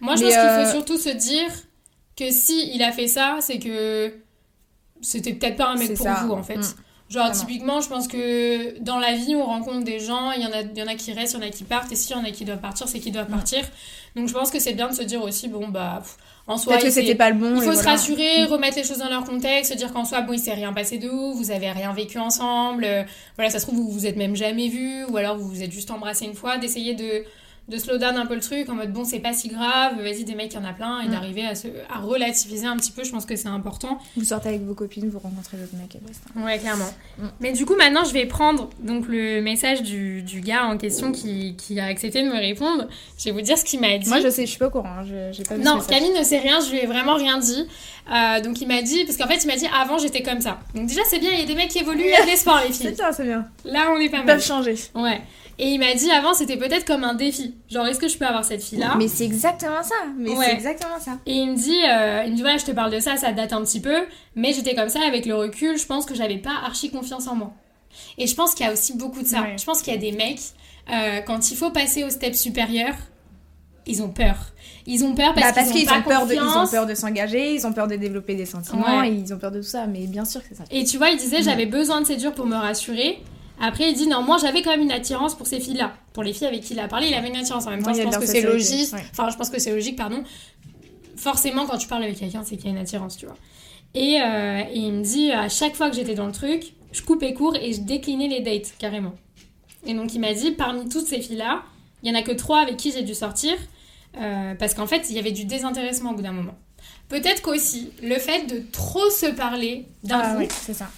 Moi, 0.00 0.16
je 0.16 0.24
Mais, 0.24 0.30
pense 0.30 0.38
qu'il 0.40 0.48
euh, 0.50 0.64
faut 0.64 0.70
surtout 0.72 0.98
se 0.98 1.08
dire 1.10 1.50
que 2.16 2.30
si 2.30 2.70
il 2.74 2.82
a 2.82 2.90
fait 2.92 3.06
ça, 3.06 3.38
c'est 3.40 3.58
que 3.58 4.12
c'était 5.00 5.32
peut-être 5.34 5.56
pas 5.56 5.68
un 5.68 5.76
mec 5.76 5.94
pour 5.94 6.04
ça. 6.04 6.24
vous, 6.24 6.32
en 6.32 6.42
fait. 6.42 6.56
Mm. 6.56 6.62
Genre, 7.08 7.26
Vraiment. 7.26 7.40
typiquement, 7.40 7.80
je 7.80 7.88
pense 7.88 8.06
que 8.08 8.78
dans 8.80 8.98
la 8.98 9.14
vie, 9.14 9.34
on 9.34 9.44
rencontre 9.44 9.82
des 9.84 9.98
gens, 9.98 10.30
il 10.32 10.42
y, 10.42 10.46
en 10.46 10.52
a, 10.52 10.62
y 10.62 10.82
en 10.82 10.86
a 10.86 10.94
qui 10.94 11.12
restent, 11.12 11.34
il 11.34 11.40
y 11.40 11.44
en 11.44 11.46
a 11.48 11.50
qui 11.50 11.64
partent, 11.64 11.90
et 11.90 11.96
s'il 11.96 12.16
y 12.16 12.18
en 12.18 12.24
a 12.24 12.30
qui 12.30 12.44
doivent 12.44 12.60
partir, 12.60 12.86
c'est 12.88 13.00
qu'ils 13.00 13.12
doivent 13.12 13.28
Mm. 13.28 13.34
partir. 13.34 13.64
Donc, 14.16 14.28
je 14.28 14.32
pense 14.32 14.50
que 14.50 14.60
c'est 14.60 14.74
bien 14.74 14.88
de 14.88 14.94
se 14.94 15.02
dire 15.02 15.22
aussi, 15.22 15.48
bon, 15.48 15.68
bah, 15.68 15.98
pff, 16.02 16.16
en 16.46 16.56
soi, 16.58 16.72
Peut-être 16.74 16.86
que 16.86 16.90
c'était 16.92 17.14
pas 17.14 17.30
le 17.30 17.36
bon. 17.36 17.56
il 17.56 17.62
faut 17.62 17.70
se 17.70 17.74
voilà. 17.76 17.90
rassurer, 17.92 18.42
Mm. 18.42 18.52
remettre 18.52 18.76
les 18.76 18.84
choses 18.84 18.98
dans 18.98 19.08
leur 19.08 19.24
contexte, 19.24 19.72
se 19.72 19.76
dire 19.78 19.92
qu'en 19.92 20.04
soi, 20.04 20.22
bon, 20.22 20.32
il 20.32 20.38
s'est 20.40 20.54
rien 20.54 20.72
passé 20.72 20.98
de 20.98 21.08
ouf, 21.08 21.36
vous 21.36 21.50
avez 21.50 21.70
rien 21.70 21.92
vécu 21.92 22.18
ensemble, 22.18 22.84
euh, 22.84 23.02
voilà, 23.36 23.50
ça 23.50 23.58
se 23.60 23.66
trouve, 23.66 23.76
vous 23.78 23.90
vous 23.90 24.06
êtes 24.06 24.16
même 24.16 24.34
jamais 24.34 24.68
vus, 24.68 25.04
ou 25.10 25.16
alors 25.16 25.36
vous 25.36 25.48
vous 25.48 25.62
êtes 25.62 25.70
juste 25.72 25.90
embrassé 25.90 26.24
une 26.24 26.34
fois, 26.34 26.58
d'essayer 26.58 26.94
de, 26.94 27.24
de 27.68 27.76
slow 27.78 27.98
down 27.98 28.16
un 28.16 28.26
peu 28.26 28.34
le 28.34 28.40
truc, 28.40 28.68
en 28.68 28.74
mode, 28.74 28.92
bon, 28.92 29.04
c'est 29.04 29.20
pas 29.20 29.32
si 29.32 29.48
grave, 29.48 29.94
vas-y, 30.02 30.24
des 30.24 30.34
mecs, 30.34 30.52
il 30.52 30.56
y 30.56 30.58
en 30.58 30.64
a 30.64 30.72
plein, 30.72 31.00
et 31.02 31.06
Mm. 31.06 31.10
d'arriver 31.10 31.46
à, 31.46 31.54
se, 31.54 31.68
à 31.88 32.00
relativiser 32.00 32.66
un 32.66 32.76
petit 32.76 32.90
peu, 32.90 33.04
je 33.04 33.10
pense 33.12 33.26
que 33.26 33.36
c'est 33.36 33.46
important. 33.48 33.98
Vous 34.16 34.24
sortez 34.24 34.48
avec 34.48 34.62
vos 34.62 34.74
copines, 34.74 35.08
vous 35.08 35.20
rencontrez 35.20 35.56
d'autres 35.56 35.76
mecs 35.80 35.94
et. 35.94 36.00
Ouais, 36.40 36.58
clairement. 36.58 36.90
Mm. 37.18 37.26
Mais 37.40 37.52
du 37.52 37.64
coup, 37.66 37.76
maintenant, 37.76 38.02
je 38.04 38.12
vais 38.12 38.26
prendre 38.26 38.70
donc 38.80 39.06
le 39.06 39.40
message 39.40 39.82
du, 39.82 40.22
du 40.22 40.40
gars 40.40 40.64
en 40.66 40.76
question 40.78 41.12
qui, 41.12 41.54
qui 41.56 41.78
a 41.78 41.84
accepté 41.86 42.22
de 42.22 42.28
me 42.28 42.36
répondre. 42.38 42.88
Je 43.18 43.24
vais 43.26 43.30
vous 43.30 43.40
dire 43.40 43.56
ce 43.56 43.64
qu'il 43.64 43.80
m'a 43.80 43.96
dit. 43.98 44.08
Moi 44.08 44.20
je 44.20 44.30
sais, 44.30 44.46
je 44.46 44.50
suis 44.50 44.58
pas 44.58 44.66
au 44.66 44.70
courant, 44.70 44.88
hein, 44.88 45.04
je- 45.04 45.32
j'ai 45.32 45.44
pas 45.44 45.56
Non. 45.56 45.78
Camille 45.88 46.10
ne 46.18 46.24
sait 46.24 46.38
rien, 46.38 46.58
je 46.60 46.70
lui 46.72 46.78
ai 46.78 46.86
vraiment 46.86 47.14
rien 47.14 47.38
dit. 47.38 47.66
Euh, 48.12 48.40
donc 48.40 48.60
il 48.60 48.66
m'a 48.66 48.82
dit, 48.82 49.04
parce 49.04 49.16
qu'en 49.16 49.28
fait 49.28 49.44
il 49.44 49.46
m'a 49.46 49.56
dit 49.56 49.66
avant 49.80 49.98
j'étais 49.98 50.22
comme 50.22 50.40
ça. 50.40 50.58
Donc 50.74 50.86
déjà 50.86 51.02
c'est 51.08 51.20
bien, 51.20 51.30
il 51.32 51.38
y 51.40 51.42
a 51.42 51.46
des 51.46 51.54
mecs 51.54 51.68
qui 51.68 51.78
évoluent, 51.78 52.02
il 52.06 52.10
y 52.10 52.14
a 52.14 52.24
des 52.26 52.34
sports 52.36 52.60
les 52.66 52.72
C'est 52.72 52.88
filles. 52.88 52.96
bien, 52.96 53.12
c'est 53.12 53.24
bien. 53.24 53.46
Là 53.64 53.92
on 53.94 54.00
est 54.00 54.08
pas 54.08 54.18
mal. 54.18 54.26
peuvent 54.26 54.44
changer. 54.44 54.74
Ouais. 54.96 55.20
Et 55.62 55.66
il 55.68 55.78
m'a 55.78 55.92
dit 55.94 56.10
avant 56.10 56.32
c'était 56.32 56.56
peut-être 56.56 56.86
comme 56.86 57.04
un 57.04 57.12
défi. 57.14 57.54
Genre 57.68 57.86
est-ce 57.86 57.98
que 57.98 58.08
je 58.08 58.16
peux 58.16 58.24
avoir 58.26 58.44
cette 58.44 58.62
fille 58.62 58.78
là 58.78 58.94
Mais 58.96 59.08
c'est 59.08 59.24
exactement 59.24 59.82
ça. 59.82 59.94
Mais 60.16 60.30
Ouais. 60.30 60.46
c'est 60.46 60.52
exactement 60.54 60.98
ça. 60.98 61.18
Et 61.26 61.34
il 61.34 61.50
me 61.50 61.56
dit, 61.56 61.76
euh, 61.86 62.22
il 62.24 62.30
me 62.32 62.36
dit 62.36 62.42
voilà 62.42 62.56
je 62.56 62.64
te 62.64 62.70
parle 62.70 62.90
de 62.90 62.98
ça, 62.98 63.16
ça 63.18 63.32
date 63.32 63.52
un 63.52 63.62
petit 63.62 63.80
peu, 63.80 64.06
mais 64.34 64.52
j'étais 64.54 64.74
comme 64.74 64.88
ça 64.88 65.00
avec 65.06 65.26
le 65.26 65.34
recul, 65.34 65.76
je 65.76 65.84
pense 65.86 66.06
que 66.06 66.14
j'avais 66.14 66.38
pas 66.38 66.54
archi 66.64 66.90
confiance 66.90 67.26
en 67.28 67.34
moi. 67.36 67.52
Et 68.18 68.26
je 68.26 68.34
pense 68.34 68.54
qu'il 68.54 68.64
y 68.64 68.68
a 68.68 68.72
aussi 68.72 68.96
beaucoup 68.96 69.20
de 69.20 69.26
ça. 69.26 69.42
Ouais. 69.42 69.56
Je 69.58 69.64
pense 69.64 69.82
qu'il 69.82 69.92
y 69.92 69.96
a 69.96 70.00
des 70.00 70.12
mecs 70.12 70.40
euh, 70.90 71.20
quand 71.26 71.50
il 71.50 71.56
faut 71.56 71.70
passer 71.70 72.04
au 72.04 72.10
step 72.10 72.34
supérieur, 72.34 72.94
ils 73.86 74.02
ont 74.02 74.08
peur. 74.10 74.36
Ils 74.86 75.04
ont 75.04 75.14
peur 75.14 75.34
parce 75.34 75.48
Bah, 75.48 75.52
parce 75.54 75.70
qu'ils 75.72 75.88
ont, 75.90 76.02
peur 76.02 76.26
de, 76.26 76.34
ils 76.34 76.40
ont 76.40 76.44
confiance. 76.46 76.70
peur 76.70 76.86
de 76.86 76.94
s'engager, 76.94 77.54
ils 77.54 77.66
ont 77.66 77.72
peur 77.72 77.86
de 77.86 77.96
développer 77.96 78.34
des 78.34 78.46
sentiments, 78.46 79.00
Ouais. 79.00 79.10
et 79.10 79.12
ils 79.12 79.34
ont 79.34 79.38
peur 79.38 79.50
de 79.50 79.58
tout 79.60 79.66
ça. 79.68 79.86
Mais 79.86 80.06
bien 80.06 80.24
sûr 80.24 80.40
que 80.40 80.46
c'est 80.48 80.54
ça. 80.56 80.64
Et 80.70 80.84
tu 80.84 80.96
vois, 80.96 81.10
il 81.10 81.18
disait 81.18 81.42
j'avais 81.42 81.66
besoin 81.66 82.00
de 82.00 82.06
séduire 82.06 82.32
pour 82.32 82.46
me 82.46 82.56
rassurer. 82.56 83.18
Après, 83.60 83.90
il 83.90 83.94
dit 83.94 84.06
non, 84.06 84.22
moi 84.22 84.38
j'avais 84.40 84.62
quand 84.62 84.70
même 84.70 84.80
une 84.82 84.90
attirance 84.92 85.34
pour 85.34 85.46
ces 85.46 85.60
filles-là. 85.60 85.92
Pour 86.12 86.22
les 86.22 86.32
filles 86.32 86.46
avec 86.46 86.62
qui 86.62 86.72
il 86.74 86.80
a 86.80 86.88
parlé, 86.88 87.08
il 87.08 87.14
avait 87.14 87.28
une 87.28 87.36
attirance. 87.36 87.66
En 87.66 87.70
même 87.70 87.82
temps, 87.82 87.92
je 87.92 88.02
pense 88.02 88.16
que 88.16 88.26
c'est 88.26 88.40
logique. 88.42 88.92
ouais. 88.92 89.04
Enfin, 89.12 89.28
je 89.30 89.36
pense 89.36 89.50
que 89.50 89.58
c'est 89.60 89.70
logique, 89.72 89.96
pardon. 89.96 90.22
Forcément, 91.16 91.66
quand 91.66 91.76
tu 91.76 91.86
parles 91.86 92.02
avec 92.04 92.18
quelqu'un, 92.18 92.42
c'est 92.44 92.56
qu'il 92.56 92.66
y 92.66 92.68
a 92.68 92.72
une 92.72 92.78
attirance, 92.82 93.16
tu 93.16 93.26
vois. 93.26 93.36
Et, 93.94 94.20
euh, 94.20 94.60
et 94.72 94.78
il 94.78 94.92
me 94.92 95.02
dit 95.02 95.30
à 95.32 95.48
chaque 95.48 95.74
fois 95.74 95.90
que 95.90 95.96
j'étais 95.96 96.14
dans 96.14 96.26
le 96.26 96.32
truc, 96.32 96.72
je 96.92 97.02
coupais 97.02 97.34
court 97.34 97.56
et 97.56 97.72
je 97.72 97.80
déclinais 97.80 98.28
les 98.28 98.40
dates, 98.40 98.72
carrément. 98.78 99.12
Et 99.86 99.94
donc, 99.94 100.14
il 100.14 100.20
m'a 100.20 100.32
dit 100.32 100.52
parmi 100.52 100.88
toutes 100.88 101.06
ces 101.06 101.20
filles-là, 101.20 101.62
il 102.02 102.10
y 102.10 102.12
en 102.12 102.18
a 102.18 102.22
que 102.22 102.32
trois 102.32 102.60
avec 102.60 102.76
qui 102.76 102.92
j'ai 102.92 103.02
dû 103.02 103.14
sortir. 103.14 103.52
euh, 104.20 104.54
parce 104.54 104.74
qu'en 104.74 104.86
fait, 104.86 105.06
il 105.10 105.16
y 105.16 105.18
avait 105.18 105.30
du 105.32 105.44
désintéressement 105.44 106.10
au 106.10 106.14
bout 106.14 106.22
d'un 106.22 106.32
moment. 106.32 106.54
Peut-être 107.08 107.42
qu'aussi, 107.42 107.90
le 108.02 108.16
fait 108.16 108.46
de 108.46 108.62
trop 108.72 109.08
se 109.10 109.26
parler 109.26 109.86
d'un 110.04 110.18
Ah 110.22 110.32
coup, 110.34 110.38
oui, 110.40 110.48
c'est 110.50 110.74
ça. 110.74 110.88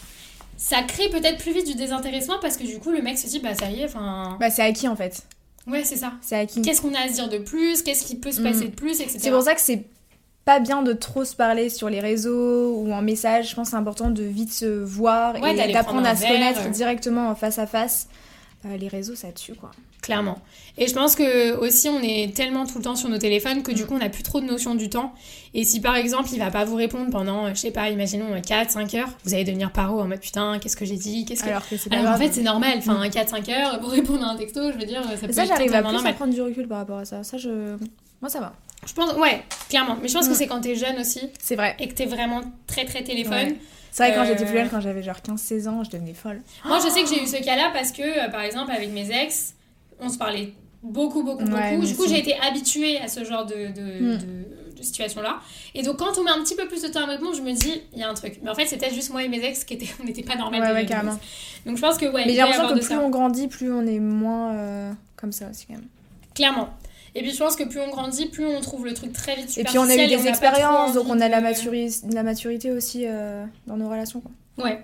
Ça 0.65 0.83
crée 0.83 1.09
peut-être 1.09 1.39
plus 1.39 1.53
vite 1.53 1.67
du 1.67 1.75
désintéressement 1.75 2.37
parce 2.41 2.57
que 2.57 2.63
du 2.65 2.79
coup 2.79 2.91
le 2.93 3.03
mec 3.03 3.19
se 3.19 3.27
dit 3.27 3.41
bah 3.41 3.55
ça 3.55 3.69
y 3.69 3.81
est 3.81 3.85
enfin 3.87 4.37
Bah, 4.39 4.49
c'est 4.51 4.63
acquis 4.63 4.87
en 4.87 4.95
fait. 4.95 5.23
ouais 5.67 5.83
c'est 5.85 5.97
ça 5.97 6.13
C'est 6.21 6.37
acquis. 6.37 6.63
qu'est-ce 6.63 6.81
qu'on 6.81 6.95
a 6.95 7.01
à 7.01 7.09
se 7.09 7.15
dire 7.15 7.29
de 7.29 7.39
plus? 7.39 7.83
Qu'est-ce 7.83 8.05
qui 8.07 8.15
peut 8.17 8.31
se 8.31 8.41
Mm. 8.41 8.45
passer 8.45 8.65
de 8.67 8.75
plus 8.75 9.01
etc 9.01 9.19
C'est 9.21 9.31
pour 9.33 9.43
ça 9.43 9.55
que 9.57 9.61
c'est 9.61 9.83
pas 10.45 10.61
bien 10.61 10.83
de 10.83 10.93
trop 10.93 11.25
se 11.25 11.35
parler 11.37 11.69
sur 11.69 11.89
les 11.89 12.01
réseaux 12.01 12.75
ou 12.77 12.93
en 12.93 13.01
message. 13.03 13.51
Je 13.51 13.55
pense 13.55 13.69
que 13.69 13.71
c'est 13.73 13.77
important 13.77 14.11
de 14.11 14.23
vite 14.25 14.53
se 14.53 14.67
voir 14.67 15.41
Ouais, 15.41 15.57
et 15.69 15.73
d'apprendre 15.73 16.07
à 16.07 16.17
se 16.17 16.23
verre, 16.23 16.33
connaître 16.33 16.69
directement 16.71 17.29
en 17.29 17.35
face 17.37 17.59
à 17.61 17.67
face. 17.67 18.09
Euh, 18.65 18.77
les 18.77 18.89
réseaux, 18.89 19.15
ça 19.17 19.33
tue 19.33 19.55
quoi. 19.55 19.73
clairement 20.03 20.39
et 20.79 20.87
je 20.87 20.95
pense 20.95 21.17
que 21.17 21.57
aussi 21.57 21.89
on 21.89 22.01
est 22.01 22.33
tellement 22.35 22.65
tout 22.67 22.79
le 22.79 22.85
temps 22.85 22.95
sur 22.97 23.09
nos 23.09 23.19
téléphones 23.19 23.63
que 23.65 23.73
du 23.73 23.83
Mm. 23.83 23.87
coup 23.87 23.95
on 24.01 24.01
a 24.01 24.09
plus 24.09 24.23
trop 24.23 24.41
de 24.41 24.47
notion 24.47 24.75
du 24.77 24.89
temps 24.89 25.13
et 25.55 25.65
si 25.65 25.81
par 25.81 25.97
exemple 25.97 26.29
il 26.33 26.39
va 26.39 26.51
pas 26.51 26.65
vous 26.65 26.77
répondre 26.77 27.11
pendant 27.11 27.47
euh, 27.47 27.51
je 27.55 27.61
sais 27.61 27.71
pas 27.73 27.91
imaginons 27.91 28.41
4 28.41 28.71
5 28.71 28.95
heures 28.95 29.11
vous 29.25 29.35
allez 29.35 29.45
devenir 29.45 29.73
paro 29.73 30.01
en 30.01 30.07
mode 30.09 30.21
putain 30.21 30.59
qu'est-ce 30.61 30.77
que 30.77 30.85
j'ai 30.85 30.97
dit 30.97 31.25
qu'est-ce 31.25 31.43
que 31.43 31.49
Alors 31.51 31.69
que 31.69 31.75
en 32.07 32.17
fait 32.17 32.33
c'est 32.33 32.43
normal 32.43 32.79
enfin 32.79 33.09
4 33.09 33.29
5 33.31 33.49
heures 33.49 33.81
pour 33.81 33.91
répondre 33.91 34.25
à 34.25 34.31
un 34.31 34.37
texto 34.37 34.61
je 34.73 34.79
veux 34.79 34.87
dire 34.87 35.03
ça 35.03 35.27
peut 35.27 35.33
ça, 35.33 35.43
être 35.43 35.49
j'arrive 35.49 35.75
à 35.75 35.83
plus 35.83 36.07
à 36.07 36.13
prendre 36.13 36.33
du 36.33 36.41
recul 36.41 36.69
par 36.69 36.79
rapport 36.79 36.99
à 36.99 37.05
ça. 37.05 37.25
Ça, 37.25 37.37
je. 37.39 37.77
Moi, 38.21 38.29
ça 38.29 38.39
va. 38.41 38.53
Je 38.87 38.93
pense 38.95 39.13
ouais 39.15 39.43
clairement 39.69 39.97
mais 40.03 40.09
je 40.09 40.15
pense 40.15 40.27
que 40.27 40.33
Mm. 40.33 40.37
c'est 40.37 40.47
quand 40.47 40.61
t'es 40.61 40.75
jeune 40.75 40.99
aussi 40.99 41.31
C'est 41.41 41.57
vrai. 41.57 41.77
et 41.79 41.89
que 41.89 41.95
t'es 41.95 42.07
vraiment 42.07 42.41
très 42.67 42.85
très 42.85 43.03
téléphone 43.03 43.33
Ouais. 43.35 43.57
C'est 43.95 44.05
vrai, 44.07 44.15
quand 44.15 44.23
Euh, 44.23 44.27
j'étais 44.29 44.47
plus 44.47 44.55
jeune, 44.57 44.71
quand 44.71 44.81
j'avais 44.81 45.03
genre 45.03 45.21
15-16 45.23 45.69
ans, 45.69 45.85
je 45.85 45.91
devenais 45.91 46.15
folle. 46.15 46.41
Moi, 46.65 46.79
je 46.83 46.89
sais 46.89 47.03
que 47.03 47.11
j'ai 47.11 47.23
eu 47.23 47.27
ce 47.27 47.37
cas-là 47.45 47.69
parce 47.75 47.93
que, 47.93 48.01
euh, 48.01 48.31
par 48.31 48.41
exemple, 48.41 48.71
avec 48.73 48.91
mes 48.91 49.11
ex, 49.11 49.53
on 50.01 50.09
se 50.09 50.17
parlait 50.17 50.55
beaucoup, 50.83 51.23
beaucoup, 51.23 51.45
Ouais, 51.45 51.75
beaucoup. 51.77 51.87
Du 51.87 51.95
coup, 51.95 52.09
j'ai 52.09 52.19
été 52.21 52.35
habituée 52.41 52.97
à 53.01 53.09
ce 53.09 53.23
genre 53.23 53.45
de, 53.45 53.55
de, 53.71 54.15
Mm. 54.15 54.19
de- 54.79 54.83
situation-là. 54.83 55.41
Et 55.75 55.83
donc, 55.83 55.99
quand 55.99 56.17
on 56.19 56.25
met 56.25 56.31
un 56.31 56.43
petit 56.43 56.57
peu 56.57 56.67
plus 56.67 56.81
de 56.81 56.89
temps 56.89 57.03
à 57.03 57.07
me 57.07 57.13
répondre, 57.13 57.35
je 57.37 57.43
me 57.43 57.53
dis, 57.53 57.83
il 57.93 57.99
y 57.99 58.03
a 58.03 58.09
un 58.09 58.15
truc. 58.15 58.41
Mais 58.43 58.49
en 58.49 58.55
fait, 58.55 58.65
peut-être 58.65 58.95
juste 58.95 59.11
moi 59.11 59.23
et 59.23 59.29
mes 59.29 59.45
ex 59.45 59.63
qui 59.65 59.75
étaient, 59.75 59.87
on 60.01 60.05
n'était 60.05 60.23
pas 60.23 60.37
normal. 60.37 60.63
Ouais, 60.63 60.73
ouais, 60.73 60.85
de 60.85 60.89
carrément. 60.89 61.19
Donc, 61.67 61.77
je 61.77 61.83
pense 61.83 61.99
que, 61.99 62.07
ouais, 62.07 62.25
Mais 62.25 62.33
j'ai 62.33 62.39
l'impression 62.39 62.69
que 62.69 62.73
de 62.73 62.79
plus 62.79 62.89
ça. 62.89 62.99
on 62.99 63.11
grandit, 63.11 63.47
plus 63.47 63.71
on 63.71 63.87
est 63.87 64.01
moins 64.01 64.55
euh, 64.55 64.93
comme 65.17 65.33
ça 65.33 65.51
aussi 65.51 65.67
quand 65.67 65.75
même. 65.75 65.85
Clairement. 66.35 66.71
Et 67.15 67.23
puis, 67.23 67.33
je 67.33 67.39
pense 67.39 67.57
que 67.57 67.65
plus 67.65 67.81
on 67.81 67.91
grandit, 67.91 68.27
plus 68.27 68.47
on 68.47 68.61
trouve 68.61 68.87
le 68.87 68.95
truc 68.95 69.13
très 69.13 69.37
vite 69.37 69.57
Et 69.59 69.65
puis 69.65 69.79
on 69.79 69.89
a 69.89 69.95
eu 69.95 70.09
des 70.09 70.27
expériences, 70.27 70.95
donc 70.95 71.07
on 71.09 71.21
a 71.21 71.29
la, 71.29 71.41
maturité 71.41 72.71
aussi 72.71 73.05
euh, 73.07 73.45
dans 73.67 73.77
nos 73.77 73.89
relations. 73.89 74.21
Quoi. 74.21 74.65
Ouais. 74.65 74.81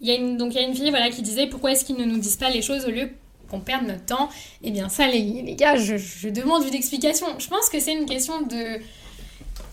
Il 0.00 0.08
y 0.08 0.12
a 0.12 0.14
une, 0.14 0.36
donc 0.36 0.54
il 0.54 0.60
y 0.60 0.64
a 0.64 0.66
une 0.66 0.74
fille 0.74 0.90
voilà, 0.90 1.10
qui 1.10 1.22
disait 1.22 1.46
pourquoi 1.46 1.72
est-ce 1.72 1.84
qu'ils 1.84 1.96
ne 1.96 2.04
nous 2.04 2.18
disent 2.18 2.36
pas 2.36 2.50
les 2.50 2.62
choses 2.62 2.86
au 2.86 2.90
lieu 2.90 3.10
qu'on 3.50 3.60
perde 3.60 3.86
notre 3.86 4.04
temps? 4.04 4.28
Eh 4.62 4.70
bien 4.70 4.88
ça 4.88 5.08
les, 5.08 5.42
les 5.42 5.54
gars, 5.56 5.76
je, 5.76 5.96
je 5.96 6.28
demande 6.28 6.64
une 6.64 6.74
explication. 6.74 7.26
Je 7.38 7.48
pense 7.48 7.68
que 7.68 7.80
c'est 7.80 7.94
une 7.94 8.06
question 8.06 8.42
de 8.42 8.80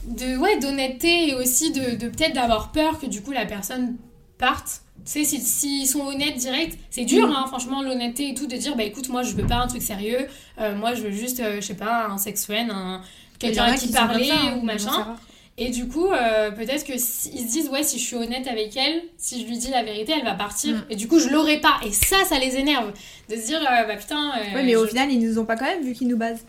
de 0.05 0.37
ouais 0.37 0.59
d'honnêteté 0.59 1.29
et 1.29 1.35
aussi 1.35 1.71
de, 1.71 1.95
de 1.95 2.07
peut-être 2.07 2.33
d'avoir 2.33 2.71
peur 2.71 2.99
que 2.99 3.05
du 3.05 3.21
coup 3.21 3.31
la 3.31 3.45
personne 3.45 3.97
parte. 4.37 4.81
Tu 5.05 5.12
sais, 5.12 5.24
si- 5.24 5.39
s'ils 5.41 5.88
sont 5.88 6.01
honnêtes 6.01 6.35
direct, 6.38 6.77
c'est 6.89 7.05
dur, 7.05 7.27
hein, 7.29 7.45
franchement, 7.47 7.83
l'honnêteté 7.83 8.29
et 8.29 8.33
tout, 8.33 8.47
de 8.47 8.55
dire, 8.57 8.75
bah 8.75 8.83
écoute, 8.83 9.07
moi 9.09 9.21
je 9.24 9.33
veux 9.35 9.45
pas 9.45 9.57
un 9.57 9.67
truc 9.67 9.81
sérieux, 9.83 10.27
euh, 10.59 10.75
moi 10.75 10.95
je 10.95 11.03
veux 11.03 11.12
juste, 11.12 11.39
euh, 11.41 11.57
je 11.62 11.67
sais 11.67 11.75
pas, 11.75 12.07
un 12.07 12.17
sex 12.17 12.45
friend, 12.45 12.71
un... 12.71 13.01
Quelqu'un 13.38 13.75
qui 13.75 13.88
comme 13.91 14.07
parler 14.07 14.25
ça, 14.27 14.35
hein, 14.35 14.57
ou 14.57 14.62
machin. 14.65 15.15
Et 15.57 15.69
du 15.69 15.88
coup, 15.88 16.07
euh, 16.12 16.51
peut-être 16.51 16.85
que 16.85 16.97
si- 16.97 17.38
se 17.38 17.51
disent 17.51 17.69
ouais, 17.69 17.83
si 17.83 18.00
je 18.00 18.03
suis 18.03 18.15
honnête 18.15 18.47
avec 18.47 18.75
elle, 18.75 19.03
si 19.17 19.41
je 19.41 19.47
lui 19.47 19.57
dis 19.57 19.69
la 19.71 19.83
vérité, 19.83 20.13
elle 20.17 20.25
va 20.25 20.33
partir. 20.33 20.75
Mm. 20.75 20.83
Et 20.89 20.95
du 20.95 21.07
coup, 21.07 21.19
je 21.19 21.29
l'aurai 21.29 21.59
pas. 21.62 21.75
Et 21.85 21.91
ça, 21.91 22.17
ça 22.27 22.39
les 22.39 22.57
énerve 22.57 22.91
de 23.29 23.35
se 23.35 23.45
dire 23.45 23.59
euh, 23.59 23.85
bah 23.85 23.95
putain. 23.97 24.31
Ouais, 24.53 24.63
mais 24.63 24.75
au 24.75 24.85
final, 24.88 25.12
ils 25.12 25.19
nous 25.19 25.38
ont 25.39 25.45
pas 25.45 25.55
quand 25.55 25.65
même 25.65 25.83
vu 25.83 25.93
qu'ils 25.93 26.07
nous 26.07 26.17
basent. 26.17 26.43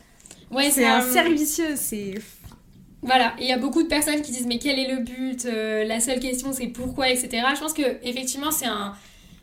ouais, 0.51 0.71
c'est 0.71 0.87
un 0.87 1.03
euh, 1.05 1.13
cercle 1.13 1.35
vicieux, 1.35 1.75
c'est. 1.77 2.15
Voilà. 3.07 3.35
Il 3.41 3.47
y 3.47 3.53
a 3.53 3.59
beaucoup 3.59 3.83
de 3.83 3.89
personnes 3.89 4.21
qui 4.23 4.33
disent 4.33 4.47
mais 4.47 4.59
quel 4.59 4.79
est 4.79 4.89
le 4.89 5.03
but 5.03 5.47
Euh, 5.47 5.85
La 5.85 6.01
seule 6.01 6.21
question 6.21 6.53
c'est 6.53 6.67
pourquoi, 6.69 7.09
etc. 7.11 7.43
Je 7.55 7.61
pense 7.61 7.73
que 7.73 7.99
effectivement, 8.03 8.51
c'est 8.51 8.67
un, 8.67 8.95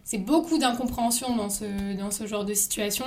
c'est 0.03 0.17
beaucoup 0.19 0.57
d'incompréhension 0.57 1.35
dans 1.35 1.49
ce 1.49 1.65
dans 1.97 2.11
ce 2.11 2.27
genre 2.27 2.45
de 2.45 2.53
situation. 2.53 3.05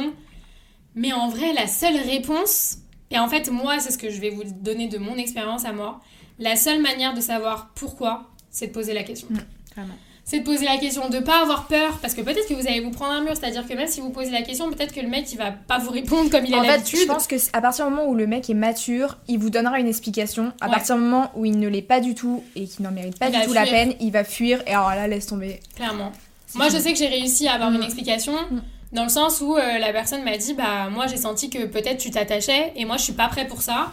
Mais 0.94 1.12
en 1.12 1.28
vrai, 1.28 1.52
la 1.52 1.66
seule 1.66 1.96
réponse, 1.98 2.78
et 3.10 3.18
en 3.18 3.28
fait, 3.28 3.50
moi, 3.50 3.78
c'est 3.80 3.92
ce 3.92 3.98
que 3.98 4.08
je 4.10 4.18
vais 4.20 4.30
vous 4.30 4.44
donner 4.44 4.88
de 4.88 4.96
mon 4.98 5.16
expérience 5.16 5.64
à 5.66 5.72
moi. 5.72 6.00
La 6.38 6.56
seule 6.56 6.80
manière 6.80 7.12
de 7.14 7.20
savoir 7.20 7.70
pourquoi, 7.74 8.30
c'est 8.50 8.68
de 8.68 8.72
poser 8.72 8.94
la 8.94 9.02
question. 9.02 9.28
Vraiment. 9.74 9.94
C'est 10.28 10.40
de 10.40 10.44
poser 10.44 10.64
la 10.64 10.76
question, 10.76 11.08
de 11.08 11.20
pas 11.20 11.40
avoir 11.40 11.68
peur, 11.68 11.98
parce 12.02 12.12
que 12.12 12.20
peut-être 12.20 12.48
que 12.48 12.54
vous 12.54 12.66
allez 12.66 12.80
vous 12.80 12.90
prendre 12.90 13.12
un 13.12 13.20
mur, 13.22 13.32
c'est-à-dire 13.36 13.64
que 13.66 13.72
même 13.74 13.86
si 13.86 14.00
vous 14.00 14.10
posez 14.10 14.32
la 14.32 14.42
question, 14.42 14.68
peut-être 14.72 14.92
que 14.92 15.00
le 15.00 15.06
mec 15.08 15.32
il 15.32 15.38
va 15.38 15.52
pas 15.52 15.78
vous 15.78 15.90
répondre 15.90 16.28
comme 16.30 16.44
il 16.44 16.52
a 16.52 16.58
En 16.58 16.62
fait, 16.62 16.66
l'habitude. 16.68 16.98
je 16.98 17.04
pense 17.06 17.28
que 17.28 17.36
à 17.52 17.60
partir 17.60 17.84
du 17.86 17.92
moment 17.92 18.08
où 18.08 18.14
le 18.16 18.26
mec 18.26 18.50
est 18.50 18.54
mature, 18.54 19.18
il 19.28 19.38
vous 19.38 19.50
donnera 19.50 19.78
une 19.78 19.86
explication. 19.86 20.52
À 20.60 20.66
Ouais. 20.66 20.72
partir 20.72 20.96
du 20.96 21.02
moment 21.02 21.30
où 21.36 21.44
il 21.44 21.58
ne 21.60 21.68
l'est 21.68 21.80
pas 21.80 22.00
du 22.00 22.14
tout 22.16 22.42
et 22.56 22.66
qu'il 22.66 22.84
n'en 22.84 22.90
mérite 22.90 23.18
pas 23.20 23.28
Il 23.28 23.38
du 23.40 23.46
tout 23.46 23.52
la 23.52 23.64
peine, 23.66 23.94
il 24.00 24.10
va 24.10 24.24
fuir. 24.24 24.60
Et 24.66 24.70
alors 24.72 24.90
là, 24.90 25.06
laisse 25.06 25.26
tomber. 25.26 25.60
Clairement. 25.76 26.10
Moi 26.56 26.68
je 26.70 26.78
sais 26.78 26.92
que 26.92 26.98
j'ai 26.98 27.06
réussi 27.08 27.46
à 27.46 27.52
avoir 27.54 27.70
Mm. 27.70 27.76
une 27.76 27.82
explication, 27.84 28.32
Mm. 28.50 28.62
dans 28.92 29.02
le 29.04 29.08
sens 29.08 29.40
où 29.40 29.56
euh, 29.56 29.78
la 29.78 29.92
personne 29.92 30.24
m'a 30.24 30.36
dit, 30.36 30.54
bah 30.54 30.88
moi 30.90 31.06
j'ai 31.06 31.18
senti 31.18 31.50
que 31.50 31.66
peut-être 31.66 31.98
tu 31.98 32.10
t'attachais, 32.10 32.72
et 32.74 32.84
moi 32.84 32.96
je 32.96 33.02
suis 33.02 33.12
pas 33.12 33.28
prêt 33.28 33.46
pour 33.46 33.62
ça. 33.62 33.92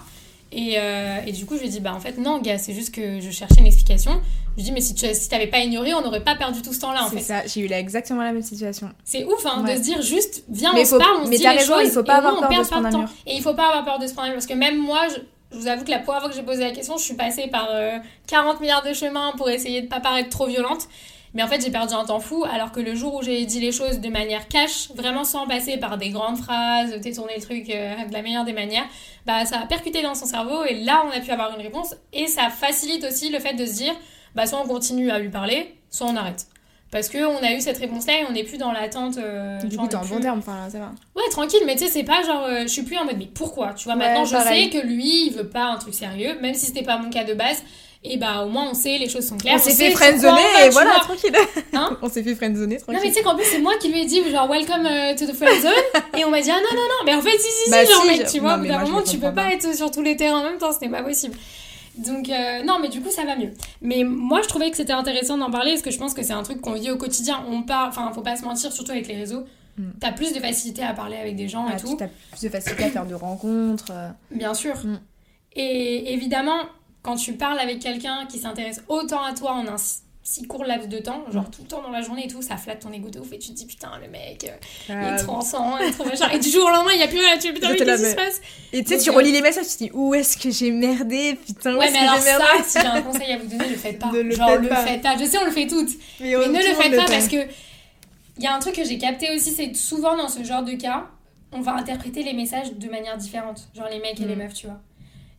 Et, 0.55 0.75
euh, 0.77 1.17
et 1.25 1.31
du 1.31 1.45
coup, 1.45 1.55
je 1.55 1.61
lui 1.61 1.67
ai 1.67 1.71
dit, 1.71 1.79
bah 1.79 1.93
en 1.95 1.99
fait, 1.99 2.17
non, 2.17 2.39
gars, 2.39 2.57
c'est 2.59 2.73
juste 2.73 2.93
que 2.93 3.19
je 3.19 3.31
cherchais 3.31 3.59
une 3.59 3.65
explication. 3.65 4.11
Je 4.51 4.55
lui 4.55 4.61
ai 4.61 4.63
dit, 4.65 4.71
mais 4.71 4.81
si 4.81 4.93
tu 4.93 5.07
si 5.13 5.27
t'avais 5.29 5.47
pas 5.47 5.59
ignoré, 5.59 5.93
on 5.95 6.01
n'aurait 6.01 6.23
pas 6.23 6.35
perdu 6.35 6.61
tout 6.61 6.73
ce 6.73 6.79
temps-là, 6.81 7.05
en 7.05 7.09
C'est 7.09 7.17
fait. 7.17 7.21
ça, 7.23 7.41
j'ai 7.47 7.61
eu 7.61 7.67
là 7.67 7.79
exactement 7.79 8.21
la 8.21 8.31
même 8.31 8.43
situation. 8.43 8.89
C'est 9.03 9.25
ouf, 9.25 9.43
hein, 9.45 9.63
Ouais. 9.65 9.73
de 9.73 9.77
se 9.79 9.83
dire 9.83 10.01
juste, 10.01 10.43
viens, 10.49 10.71
Mais 10.73 10.81
on 10.81 10.85
faut- 10.85 10.99
se 10.99 11.03
parle, 11.03 11.17
on 11.21 11.25
se 11.25 11.29
mais 11.29 11.37
dit 11.37 11.43
t'as 11.43 11.53
les 11.53 11.59
raison, 11.59 11.73
choses, 11.75 11.85
il 11.87 11.91
faut 11.91 12.03
pas 12.03 12.15
avoir 12.17 12.39
peur 12.39 12.59
de 12.59 12.63
se 12.63 12.69
prendre 12.69 12.87
un 12.87 12.97
mur. 12.99 13.09
Et 13.25 13.35
il 13.35 13.41
faut 13.41 13.53
pas 13.55 13.67
avoir 13.69 13.83
peur 13.85 13.99
de 13.99 14.05
se 14.07 14.13
prendre 14.13 14.27
un 14.27 14.31
mur, 14.31 14.37
parce 14.37 14.45
que 14.47 14.53
même 14.53 14.77
moi, 14.77 15.07
je, 15.09 15.15
je 15.55 15.57
vous 15.61 15.67
avoue 15.67 15.83
que 15.83 15.89
la 15.91 15.99
première 15.99 16.21
fois 16.21 16.29
que 16.29 16.35
j'ai 16.35 16.43
posé 16.43 16.63
la 16.63 16.71
question, 16.71 16.97
je 16.97 17.03
suis 17.03 17.15
passée 17.15 17.47
par 17.47 17.67
euh, 17.71 17.97
40 18.27 18.59
milliards 18.61 18.83
de 18.83 18.93
chemins 18.93 19.33
pour 19.37 19.49
essayer 19.49 19.81
de 19.81 19.87
pas 19.87 19.99
paraître 19.99 20.29
trop 20.29 20.45
violente. 20.45 20.87
Mais 21.33 21.41
en 21.43 21.47
fait, 21.47 21.61
j'ai 21.63 21.71
perdu 21.71 21.93
un 21.93 22.05
temps 22.05 22.19
fou, 22.19 22.43
alors 22.51 22.71
que 22.71 22.79
le 22.79 22.93
jour 22.93 23.15
où 23.15 23.23
j'ai 23.23 23.43
dit 23.45 23.59
les 23.59 23.71
choses 23.71 23.99
de 23.99 24.09
manière 24.09 24.47
cash, 24.47 24.89
vraiment 24.95 25.23
sans 25.23 25.47
passer 25.47 25.77
par 25.77 25.97
des 25.97 26.09
grandes 26.09 26.37
phrases, 26.37 26.91
détourner 27.01 27.33
le 27.37 27.41
truc 27.41 27.69
euh, 27.71 28.05
de 28.07 28.13
la 28.13 28.21
meilleure 28.21 28.45
des 28.45 28.53
manières, 28.53 28.85
bah 29.25 29.43
ça 29.45 29.59
a 29.61 29.65
percuté 29.65 30.01
dans 30.03 30.13
son 30.15 30.25
cerveau 30.25 30.63
et 30.63 30.75
là 30.83 31.03
on 31.07 31.17
a 31.17 31.19
pu 31.21 31.31
avoir 31.31 31.55
une 31.57 31.61
réponse 31.63 31.95
et 32.11 32.27
ça 32.27 32.49
facilite 32.49 33.03
aussi 33.03 33.29
le 33.29 33.39
fait 33.39 33.53
de 33.53 33.65
se 33.65 33.73
dire 33.73 33.93
bah 34.35 34.45
soit 34.45 34.59
on 34.63 34.67
continue 34.67 35.09
à 35.11 35.17
lui 35.19 35.29
parler, 35.29 35.73
soit 35.89 36.07
on 36.07 36.15
arrête. 36.15 36.45
Parce 36.91 37.09
que 37.09 37.25
on 37.25 37.41
a 37.43 37.53
eu 37.53 37.59
cette 37.61 37.79
réponse-là 37.79 38.19
et 38.19 38.25
on 38.29 38.33
n'est 38.33 38.43
plus 38.43 38.59
dans 38.59 38.71
l'attente. 38.71 39.17
euh, 39.17 39.59
Du 39.63 39.75
genre, 39.75 39.85
coup, 39.85 39.89
t'es 39.89 39.95
en 39.95 40.05
bon 40.05 40.19
terme, 40.19 40.37
enfin 40.37 40.69
ça 40.69 40.77
va. 40.77 40.91
Ouais, 41.15 41.27
tranquille, 41.31 41.61
mais 41.65 41.73
tu 41.75 41.85
sais, 41.85 41.89
c'est 41.89 42.03
pas 42.03 42.21
genre, 42.21 42.43
euh, 42.43 42.61
je 42.63 42.67
suis 42.67 42.83
plus 42.83 42.97
en 42.99 43.05
mode, 43.05 43.17
mais 43.17 43.25
pourquoi? 43.33 43.73
Tu 43.73 43.85
vois, 43.85 43.93
Ouais, 43.95 43.99
maintenant 44.05 44.25
je 44.25 44.33
pareil. 44.33 44.65
sais 44.71 44.79
que 44.79 44.85
lui, 44.85 45.25
il 45.25 45.33
veut 45.33 45.49
pas 45.49 45.65
un 45.65 45.77
truc 45.77 45.95
sérieux, 45.95 46.37
même 46.41 46.53
si 46.53 46.67
c'était 46.67 46.83
pas 46.83 46.99
mon 46.99 47.09
cas 47.09 47.23
de 47.23 47.33
base, 47.33 47.63
et 48.05 48.17
bah 48.17 48.43
au 48.45 48.49
moins 48.49 48.69
on 48.69 48.73
sait, 48.73 48.97
les 48.97 49.07
choses 49.09 49.25
sont 49.27 49.37
claires. 49.37 49.55
on 49.55 49.59
s'est 49.63 49.71
fait 49.73 49.91
friendzoner 49.91 50.41
et 50.65 50.69
voilà, 50.69 50.91
vois. 50.91 50.99
tranquille. 51.01 51.35
Hein 51.73 51.97
on 52.01 52.09
s'est 52.09 52.23
fait 52.23 52.35
friendzoner, 52.35 52.75
Non, 52.75 52.81
tranquille. 52.81 53.01
mais 53.03 53.09
tu 53.09 53.15
sais 53.15 53.23
qu'en 53.23 53.35
plus, 53.35 53.45
c'est 53.45 53.59
moi 53.59 53.73
qui 53.79 53.89
lui 53.91 54.01
ai 54.01 54.05
dit, 54.05 54.21
genre, 54.29 54.49
welcome 54.49 54.85
euh, 54.85 55.15
to 55.15 55.25
the 55.25 55.33
friend 55.33 55.61
zone, 55.61 55.71
et 56.17 56.25
on 56.25 56.29
m'a 56.29 56.41
dit, 56.41 56.51
ah 56.51 56.55
non, 56.59 56.75
non, 56.75 56.81
non, 56.81 57.05
mais 57.05 57.15
en 57.15 57.21
fait, 57.21 57.37
si, 57.37 57.49
si, 57.49 57.63
si, 57.65 57.71
Bah, 57.71 57.85
genre, 57.85 58.01
si, 58.03 58.07
mec, 58.09 58.25
je- 58.27 58.31
tu 58.31 58.39
vois, 58.39 58.57
non, 58.57 58.57
au 58.57 58.61
bout 58.61 58.67
d'un 58.67 58.79
moment, 58.83 59.01
tu 59.03 59.17
peux 59.17 59.33
pas 59.33 59.53
être 59.53 59.73
sur 59.75 59.89
tous 59.91 60.01
les 60.01 60.15
terrains 60.15 60.39
en 60.39 60.43
même 60.43 60.57
temps, 60.57 60.71
ce 60.73 60.79
n'est 60.83 60.91
pas 60.91 61.03
possible. 61.03 61.35
Donc, 61.97 62.27
euh, 62.29 62.63
non, 62.63 62.79
mais 62.81 62.89
du 62.89 63.01
coup, 63.01 63.11
ça 63.11 63.23
va 63.23 63.35
mieux. 63.35 63.53
Mais 63.81 64.03
moi, 64.03 64.41
je 64.41 64.47
trouvais 64.47 64.71
que 64.71 64.77
c'était 64.77 64.93
intéressant 64.93 65.37
d'en 65.37 65.51
parler, 65.51 65.71
parce 65.71 65.83
que 65.83 65.91
je 65.91 65.97
pense 65.99 66.13
que 66.15 66.23
c'est 66.23 66.33
un 66.33 66.41
truc 66.43 66.59
qu'on 66.59 66.73
vit 66.73 66.89
au 66.91 66.97
quotidien. 66.97 67.43
On 67.49 67.61
parle, 67.63 67.89
enfin, 67.89 68.11
faut 68.15 68.21
pas 68.21 68.35
se 68.35 68.43
mentir, 68.43 68.71
surtout 68.73 68.91
avec 68.91 69.07
les 69.07 69.15
réseaux. 69.15 69.43
Mm. 69.77 69.83
T'as 70.01 70.11
plus 70.11 70.33
de 70.33 70.39
facilité 70.39 70.83
à 70.83 70.93
parler 70.93 71.17
avec 71.17 71.35
des 71.35 71.47
gens 71.47 71.65
Ah, 71.69 71.73
et 71.73 71.77
tu 71.79 71.85
tout. 71.85 71.97
as 72.03 72.07
plus 72.07 72.41
de 72.43 72.49
facilité 72.49 72.83
à 72.85 72.89
faire 72.89 73.05
de 73.05 73.13
rencontres. 73.15 73.91
euh. 73.91 74.09
Bien 74.31 74.53
sûr. 74.55 74.73
Mm. 74.83 74.99
Et 75.55 76.13
évidemment, 76.13 76.57
quand 77.03 77.15
tu 77.17 77.33
parles 77.33 77.59
avec 77.59 77.79
quelqu'un 77.79 78.25
qui 78.27 78.39
s'intéresse 78.39 78.81
autant 78.87 79.21
à 79.23 79.33
toi 79.33 79.51
en 79.53 79.67
un 79.67 79.75
si- 79.77 80.47
court 80.47 80.63
laps 80.63 80.87
de 80.87 80.99
temps, 80.99 81.25
genre 81.31 81.51
tout 81.51 81.63
le 81.63 81.67
temps 81.67 81.81
dans 81.81 81.89
la 81.89 82.01
journée 82.01 82.25
et 82.25 82.27
tout, 82.29 82.41
ça 82.41 82.55
flatte 82.55 82.79
ton 82.79 82.93
ego 82.93 83.09
de 83.09 83.19
ouf 83.19 83.31
et 83.33 83.39
tu 83.39 83.49
te 83.49 83.53
dis 83.55 83.65
putain, 83.65 83.91
le 84.01 84.09
mec, 84.09 84.45
euh, 84.45 84.55
il 84.87 84.93
est 84.93 85.19
Euh, 85.19 85.23
trop 85.23 85.33
ensemble, 85.33 85.79
il 85.81 85.87
est 85.89 85.91
trop 85.91 86.05
machin. 86.05 86.29
Et 86.29 86.39
du 86.39 86.49
jour 86.49 86.65
au 86.65 86.69
lendemain, 86.69 86.93
il 86.93 86.99
y 87.01 87.03
a 87.03 87.09
plus 87.09 87.19
rien, 87.19 87.37
tu 87.37 87.51
putain, 87.53 87.71
mais 87.71 87.75
qu'est-ce 87.75 87.91
qui 87.91 87.97
se 88.09 88.15
mais- 88.15 88.15
passe? 88.15 88.41
Et 88.71 88.83
tu 88.85 88.89
sais, 88.93 88.97
tu 89.03 89.09
euh, 89.09 89.13
relis 89.13 89.33
les 89.33 89.41
messages, 89.41 89.67
tu 89.67 89.73
te 89.73 89.83
dis 89.83 89.91
où 89.93 90.15
est-ce 90.15 90.37
que 90.37 90.49
j'ai 90.49 90.71
merdé? 90.71 91.37
Putain, 91.45 91.75
où 91.75 91.77
Ouais, 91.79 91.87
est-ce 91.87 91.93
mais 91.93 91.99
que 91.99 92.03
alors 92.05 92.15
j'ai 92.19 92.23
merdé? 92.23 92.45
ça, 92.45 92.63
si 92.63 92.79
j'ai 92.79 92.87
un 92.87 93.01
conseil 93.01 93.33
à 93.33 93.37
vous 93.37 93.47
donner, 93.47 93.67
le 93.67 93.75
faites 93.75 93.99
pas. 93.99 94.11
Ne 94.11 94.21
le 94.21 94.31
genre, 94.31 94.49
faites 94.49 94.61
le 94.61 94.69
pas. 94.69 94.75
faites 94.85 95.01
pas. 95.01 95.17
Je 95.17 95.25
sais, 95.25 95.37
on 95.39 95.45
le 95.45 95.51
fait 95.51 95.67
toutes. 95.67 95.89
Mais, 96.21 96.29
Mais 96.37 96.47
ne 96.47 96.53
le 96.53 96.73
faites 96.73 96.95
pas 96.95 97.05
parce 97.05 97.27
que 97.27 97.35
il 98.37 98.43
y 98.43 98.47
a 98.47 98.55
un 98.55 98.59
truc 98.59 98.75
que 98.75 98.83
j'ai 98.85 98.97
capté 98.97 99.35
aussi, 99.35 99.51
c'est 99.51 99.75
souvent 99.75 100.15
dans 100.15 100.29
ce 100.29 100.41
genre 100.43 100.63
de 100.63 100.71
cas, 100.73 101.07
on 101.51 101.59
va 101.61 101.73
interpréter 101.75 102.23
les 102.23 102.33
messages 102.33 102.73
de 102.73 102.89
manière 102.89 103.17
différente. 103.17 103.67
Genre 103.75 103.87
les 103.91 103.99
mecs 103.99 104.19
et 104.21 104.25
les 104.25 104.35
Mm. 104.35 104.39
meufs, 104.39 104.53
tu 104.53 104.67
vois. 104.67 104.79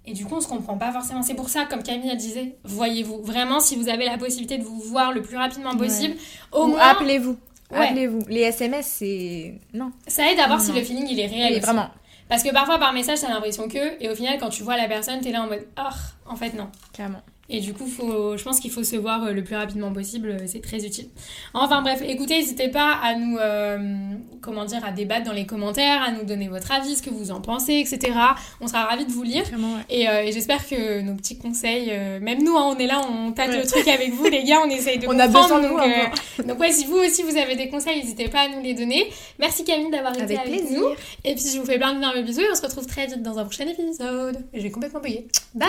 Et 0.06 0.12
du 0.12 0.26
coup, 0.26 0.34
on 0.36 0.40
se 0.40 0.48
comprend 0.48 0.76
pas 0.76 0.92
forcément. 0.92 1.22
C'est 1.22 1.34
pour 1.34 1.48
ça, 1.48 1.64
comme 1.64 1.82
Camille 1.82 2.14
disait, 2.16 2.56
voyez-vous. 2.64 3.22
Vraiment, 3.22 3.60
si 3.60 3.74
vous 3.76 3.88
avez 3.88 4.04
la 4.04 4.18
possibilité 4.18 4.58
de 4.58 4.64
vous 4.64 4.78
voir 4.80 5.12
le 5.12 5.22
plus 5.22 5.36
rapidement 5.36 5.74
possible, 5.76 6.14
au 6.52 6.64
Ou 6.64 6.66
moins, 6.68 6.80
appelez-vous. 6.80 7.38
Ouais. 7.70 7.88
Appelez-vous. 7.88 8.20
Les 8.28 8.42
SMS, 8.42 8.86
c'est. 8.86 9.54
Non. 9.72 9.90
ça 10.06 10.30
aide 10.30 10.38
à 10.38 10.46
voir 10.46 10.60
si 10.60 10.72
le 10.72 10.82
feeling 10.82 11.06
il 11.08 11.18
est 11.18 11.26
réel. 11.26 11.54
Oui, 11.54 11.60
vraiment. 11.60 11.88
Parce 12.28 12.42
que 12.42 12.50
parfois, 12.52 12.78
par 12.78 12.92
message, 12.92 13.20
t'as 13.20 13.28
l'impression 13.28 13.68
que, 13.68 14.02
et 14.02 14.08
au 14.08 14.14
final, 14.14 14.38
quand 14.38 14.48
tu 14.50 14.62
vois 14.62 14.76
la 14.76 14.88
personne, 14.88 15.20
t'es 15.20 15.30
là 15.30 15.42
en 15.42 15.46
mode, 15.46 15.66
ah, 15.76 15.90
en 16.26 16.36
fait, 16.36 16.54
non. 16.54 16.68
Clairement. 16.92 17.20
Et 17.50 17.61
du 17.61 17.74
coup, 17.74 17.87
faut, 17.87 18.37
je 18.37 18.42
pense 18.42 18.59
qu'il 18.59 18.70
faut 18.70 18.85
se 18.85 18.96
voir 18.96 19.24
euh, 19.24 19.33
le 19.33 19.44
plus 19.44 19.54
rapidement 19.54 19.92
possible, 19.92 20.30
euh, 20.30 20.44
c'est 20.46 20.62
très 20.62 20.85
utile. 20.87 21.09
Enfin 21.52 21.83
bref, 21.83 22.00
écoutez, 22.07 22.38
n'hésitez 22.38 22.68
pas 22.68 22.92
à 23.02 23.14
nous, 23.16 23.37
euh, 23.37 23.78
comment 24.40 24.64
dire, 24.64 24.83
à 24.85 24.92
débattre 24.92 25.26
dans 25.26 25.33
les 25.33 25.44
commentaires, 25.44 26.02
à 26.02 26.11
nous 26.11 26.24
donner 26.24 26.48
votre 26.48 26.72
avis, 26.72 26.96
ce 26.96 27.02
que 27.02 27.11
vous 27.11 27.30
en 27.30 27.40
pensez, 27.42 27.74
etc. 27.74 28.12
On 28.62 28.66
sera 28.66 28.85
ravis 28.85 29.04
de 29.04 29.12
vous 29.12 29.22
lire. 29.22 29.44
Vraiment, 29.44 29.74
ouais. 29.74 29.83
Et, 29.90 30.09
euh, 30.09 30.22
et 30.22 30.33
j'espère 30.33 30.66
que 30.66 31.02
nos 31.02 31.14
petits 31.14 31.37
conseils, 31.37 31.88
euh, 31.92 32.18
même 32.20 32.42
nous, 32.42 32.57
hein, 32.57 32.74
on 32.74 32.78
est 32.78 32.87
là, 32.87 33.02
on 33.11 33.33
tâte 33.33 33.50
Ouais. 33.50 33.59
le 33.61 33.66
truc 33.66 33.87
avec 33.88 34.12
vous, 34.14 34.24
les 34.24 34.42
gars, 34.44 34.61
on 34.64 34.70
essaye 34.70 34.98
de 34.98 35.07
On 35.09 35.18
a 35.18 35.26
comprendre. 35.26 35.42
besoin 35.42 35.61
de 35.61 35.68
donc, 35.68 35.78
vous, 35.78 36.42
euh, 36.42 36.44
donc 36.48 36.59
ouais, 36.61 36.72
si 36.72 36.87
vous 36.87 36.96
aussi 36.96 37.22
vous 37.22 37.37
avez 37.37 37.57
des 37.57 37.68
conseils, 37.68 38.00
n'hésitez 38.00 38.28
pas 38.28 38.40
à 38.40 38.48
nous 38.48 38.62
les 38.62 38.72
donner. 38.72 39.11
Merci 39.38 39.64
Camille 39.64 39.90
d'avoir 39.90 40.14
été 40.14 40.22
Avec 40.22 40.38
avec 40.38 40.50
plaisir. 40.62 40.80
nous. 40.80 40.87
Et 41.24 41.35
puis 41.35 41.44
je 41.54 41.59
vous 41.61 41.66
fais 41.66 41.76
plein 41.76 41.92
d'énormes 41.92 42.22
bisous 42.22 42.40
et 42.40 42.46
on 42.50 42.54
se 42.54 42.62
retrouve 42.62 42.87
très 42.87 43.07
vite 43.07 43.22
dans 43.22 43.38
un 43.38 43.44
prochain 43.44 43.66
épisode. 43.66 44.38
J'ai 44.54 44.70
complètement 44.70 45.00
bugué. 45.00 45.26
Bye 45.54 45.68